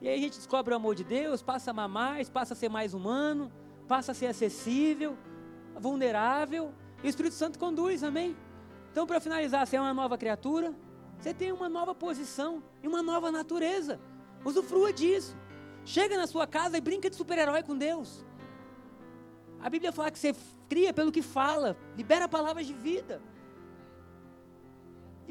[0.00, 2.56] E aí a gente descobre o amor de Deus, passa a amar mais, passa a
[2.56, 3.50] ser mais humano
[3.88, 5.16] passa a ser acessível,
[5.74, 8.36] vulnerável, e o Espírito Santo conduz, amém?
[8.92, 10.74] Então, para finalizar, você é uma nova criatura,
[11.18, 13.98] você tem uma nova posição e uma nova natureza.
[14.44, 15.36] Usufrua disso.
[15.84, 18.24] Chega na sua casa e brinca de super-herói com Deus.
[19.60, 20.34] A Bíblia fala que você
[20.68, 23.22] cria pelo que fala, libera palavras de vida.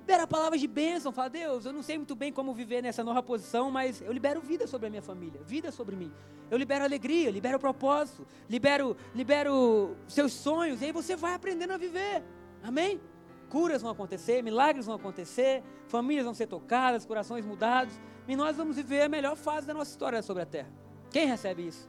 [0.08, 1.12] Libera palavras de bênção.
[1.12, 4.40] Fala, Deus, eu não sei muito bem como viver nessa nova posição, mas eu libero
[4.40, 6.14] vida sobre a minha família, vida sobre mim.
[6.50, 10.82] Eu libero alegria, libero propósito, libero, libero seus sonhos.
[10.82, 12.24] E aí você vai aprendendo a viver.
[12.64, 13.02] Amém?
[13.50, 17.94] Curas vão acontecer, milagres vão acontecer, famílias vão ser tocadas, corações mudados.
[18.30, 20.72] E nós vamos viver a melhor fase da nossa história sobre a terra.
[21.12, 21.86] Quem recebe isso?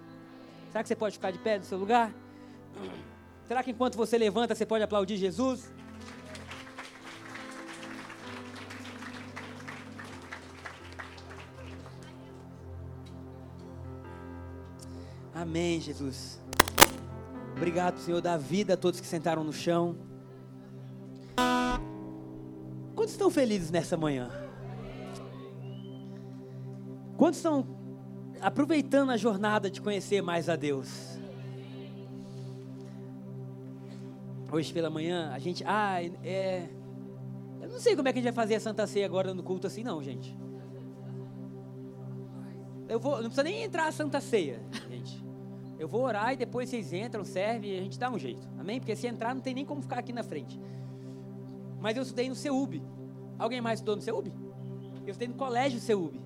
[0.73, 2.13] Será que você pode ficar de pé no seu lugar?
[3.47, 5.73] Será que enquanto você levanta você pode aplaudir Jesus?
[15.41, 16.41] Amém, Jesus.
[17.57, 19.97] Obrigado, Senhor, da vida a todos que sentaram no chão.
[22.97, 24.29] Quantos estão felizes nessa manhã?
[27.17, 27.65] Quantos estão
[28.41, 30.89] aproveitando a jornada de conhecer mais a Deus?
[34.51, 35.63] Hoje pela manhã, a gente.
[35.65, 36.69] Ah, é.
[37.61, 39.45] Eu não sei como é que a gente vai fazer a Santa Ceia agora no
[39.45, 40.37] culto assim, não, gente.
[42.89, 43.13] Eu vou.
[43.13, 44.61] Não precisa nem entrar a Santa Ceia,
[44.91, 45.28] gente.
[45.79, 48.49] Eu vou orar e depois vocês entram, servem e a gente dá um jeito.
[48.59, 48.81] Amém?
[48.81, 50.61] Porque se entrar não tem nem como ficar aqui na frente.
[51.81, 52.83] Mas eu estudei no CEUB.
[53.39, 54.33] Alguém mais estudou no CEUB?
[55.07, 56.21] Eu estudei no colégio CEUB.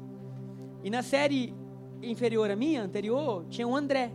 [0.83, 1.55] E na série
[2.03, 4.11] inferior a minha, anterior, tinha um André.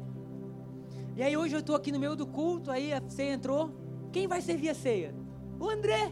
[1.15, 3.71] E aí hoje eu estou aqui no meio do culto, aí ceia entrou.
[4.11, 5.13] Quem vai servir a ceia?
[5.59, 6.11] O André.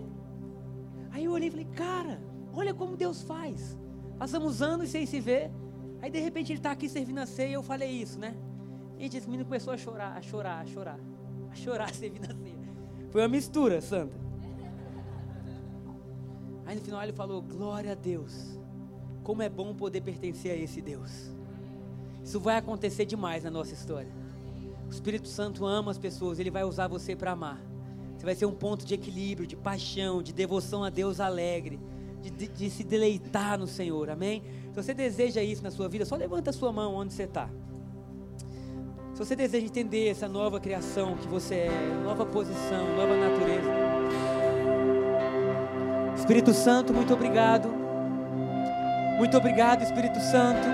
[1.11, 2.21] Aí eu olhei e falei, cara,
[2.53, 3.77] olha como Deus faz.
[4.19, 5.51] Passamos anos sem se ver.
[6.01, 8.35] Aí de repente ele está aqui servindo a ceia eu falei isso, né?
[8.99, 10.99] Gente, esse menino começou a chorar, a chorar, a chorar.
[11.51, 12.75] A chorar servindo a ceia.
[13.11, 14.13] Foi uma mistura, santa.
[16.65, 18.59] Aí no final ele falou: Glória a Deus.
[19.23, 21.31] Como é bom poder pertencer a esse Deus.
[22.21, 24.11] Isso vai acontecer demais na nossa história.
[24.87, 27.61] O Espírito Santo ama as pessoas, ele vai usar você para amar.
[28.17, 31.79] Você vai ser um ponto de equilíbrio, de paixão, de devoção a Deus alegre,
[32.21, 34.43] de, de, de se deleitar no Senhor, amém?
[34.69, 37.49] Se você deseja isso na sua vida, só levanta a sua mão onde você está.
[39.15, 43.71] Se você deseja entender essa nova criação que você é, nova posição, nova natureza.
[46.17, 47.69] Espírito Santo, muito obrigado.
[49.17, 50.67] Muito obrigado, Espírito Santo.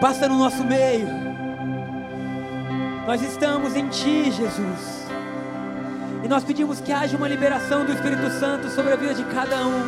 [0.00, 1.06] Passa no nosso meio.
[3.06, 5.06] Nós estamos em Ti, Jesus.
[6.24, 9.64] E nós pedimos que haja uma liberação do Espírito Santo sobre a vida de cada
[9.64, 9.84] um,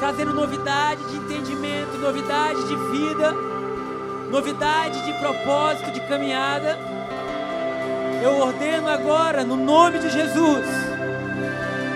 [0.00, 3.59] trazendo novidade de entendimento, novidade de vida
[4.30, 6.78] novidade de propósito, de caminhada.
[8.22, 10.66] Eu ordeno agora, no nome de Jesus,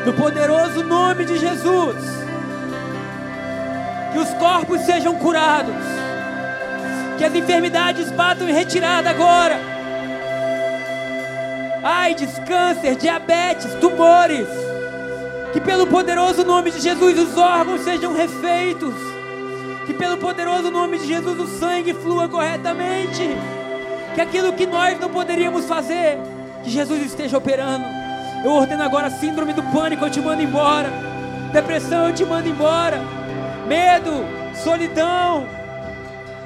[0.04, 1.96] no poderoso nome de Jesus,
[4.12, 5.74] que os corpos sejam curados,
[7.16, 9.56] que as enfermidades batam em retirada agora.
[11.84, 14.48] AIDS, câncer, diabetes, tumores,
[15.52, 19.13] que pelo poderoso nome de Jesus os órgãos sejam refeitos
[19.86, 23.22] que pelo poderoso nome de Jesus o sangue flua corretamente,
[24.14, 26.18] que aquilo que nós não poderíamos fazer,
[26.62, 27.84] que Jesus esteja operando.
[28.44, 30.90] Eu ordeno agora síndrome do pânico, eu te mando embora.
[31.52, 33.00] Depressão, eu te mando embora.
[33.66, 34.10] Medo,
[34.62, 35.46] solidão,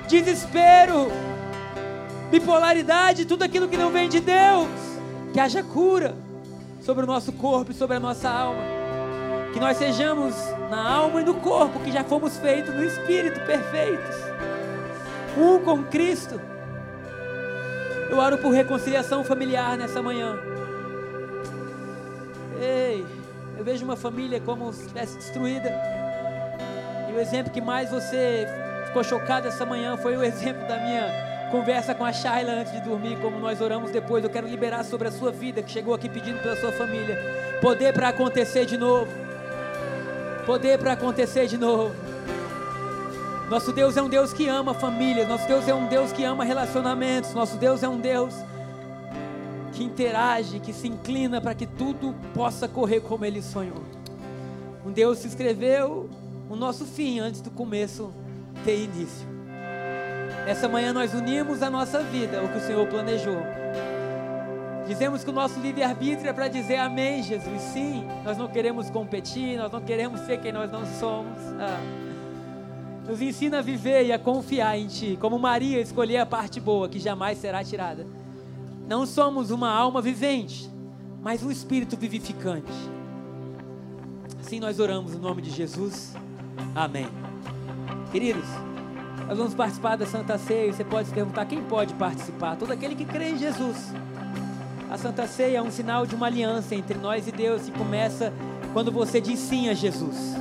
[0.09, 1.11] desespero,
[2.31, 4.69] bipolaridade, tudo aquilo que não vem de Deus.
[5.33, 6.15] Que haja cura
[6.81, 8.78] sobre o nosso corpo e sobre a nossa alma.
[9.53, 10.35] Que nós sejamos
[10.71, 14.17] na alma e no corpo, que já fomos feitos no Espírito perfeitos.
[15.37, 16.41] Um com Cristo.
[18.11, 20.39] Eu oro por reconciliação familiar nessa manhã.
[22.61, 23.07] Ei,
[23.57, 25.73] eu vejo uma família como se estivesse destruída.
[27.09, 28.47] E o exemplo que mais você
[28.87, 32.81] ficou chocado essa manhã foi o exemplo da minha conversa com a Shayla antes de
[32.81, 34.23] dormir, como nós oramos depois.
[34.23, 37.19] Eu quero liberar sobre a sua vida que chegou aqui pedindo pela sua família.
[37.61, 39.28] Poder para acontecer de novo
[40.49, 41.95] poder para acontecer de novo.
[43.51, 46.43] Nosso Deus é um Deus que ama famílias, nosso Deus é um Deus que ama
[46.43, 48.33] relacionamentos, nosso Deus é um Deus
[49.75, 53.83] que interage, que se inclina para que tudo possa correr como Ele sonhou.
[54.87, 56.09] Um Deus que escreveu
[56.49, 58.11] o nosso fim antes do começo
[58.65, 59.29] ter início.
[60.47, 63.43] Essa manhã nós unimos a nossa vida, o que o Senhor planejou.
[64.89, 67.61] Dizemos que o nosso livre-arbítrio é para dizer amém, Jesus.
[67.61, 71.37] Sim, nós não queremos competir, nós não queremos ser quem nós não somos.
[71.61, 71.79] Ah.
[73.07, 76.89] Nos ensina a viver e a confiar em Ti, como Maria escolher a parte boa
[76.89, 78.07] que jamais será tirada.
[78.89, 80.71] Não somos uma alma vivente,
[81.21, 82.73] mas um espírito vivificante.
[84.41, 86.15] Assim nós oramos no nome de Jesus.
[86.75, 87.09] Amém.
[88.11, 88.49] Queridos,
[89.27, 90.73] nós vamos participar da Santa Ceia.
[90.73, 92.57] Você pode se perguntar quem pode participar?
[92.57, 93.93] Todo aquele que crê em Jesus
[94.91, 98.33] A Santa Ceia é um sinal de uma aliança entre nós e Deus que começa
[98.73, 100.35] quando você diz sim a Jesus.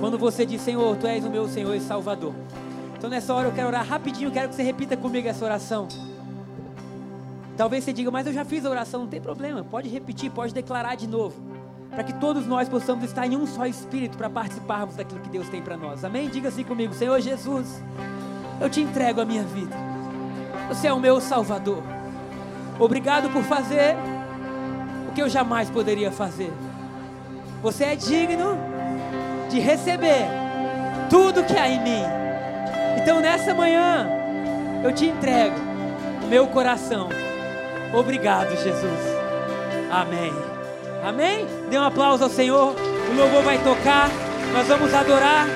[0.00, 2.32] Quando você diz, Senhor, Tu és o meu Senhor e Salvador.
[2.96, 5.88] Então nessa hora eu quero orar rapidinho, quero que você repita comigo essa oração.
[7.54, 10.54] Talvez você diga, mas eu já fiz a oração, não tem problema, pode repetir, pode
[10.54, 11.36] declarar de novo,
[11.90, 15.50] para que todos nós possamos estar em um só espírito para participarmos daquilo que Deus
[15.50, 16.02] tem para nós.
[16.02, 16.30] Amém?
[16.30, 17.82] Diga assim comigo, Senhor Jesus,
[18.58, 19.76] eu te entrego a minha vida.
[20.68, 21.99] Você é o meu Salvador.
[22.80, 23.94] Obrigado por fazer
[25.06, 26.50] o que eu jamais poderia fazer.
[27.62, 28.56] Você é digno
[29.50, 30.26] de receber
[31.10, 32.02] tudo que há em mim.
[32.96, 34.08] Então nessa manhã
[34.82, 35.56] eu te entrego
[36.24, 37.10] o meu coração.
[37.92, 39.00] Obrigado, Jesus.
[39.90, 40.32] Amém.
[41.04, 41.46] Amém?
[41.68, 42.74] Dê um aplauso ao Senhor.
[43.10, 44.08] O louvor vai tocar.
[44.54, 45.46] Nós vamos adorar.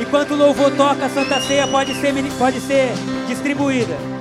[0.00, 2.92] Enquanto o louvor toca, a Santa Ceia pode ser, pode ser
[3.28, 4.11] distribuída.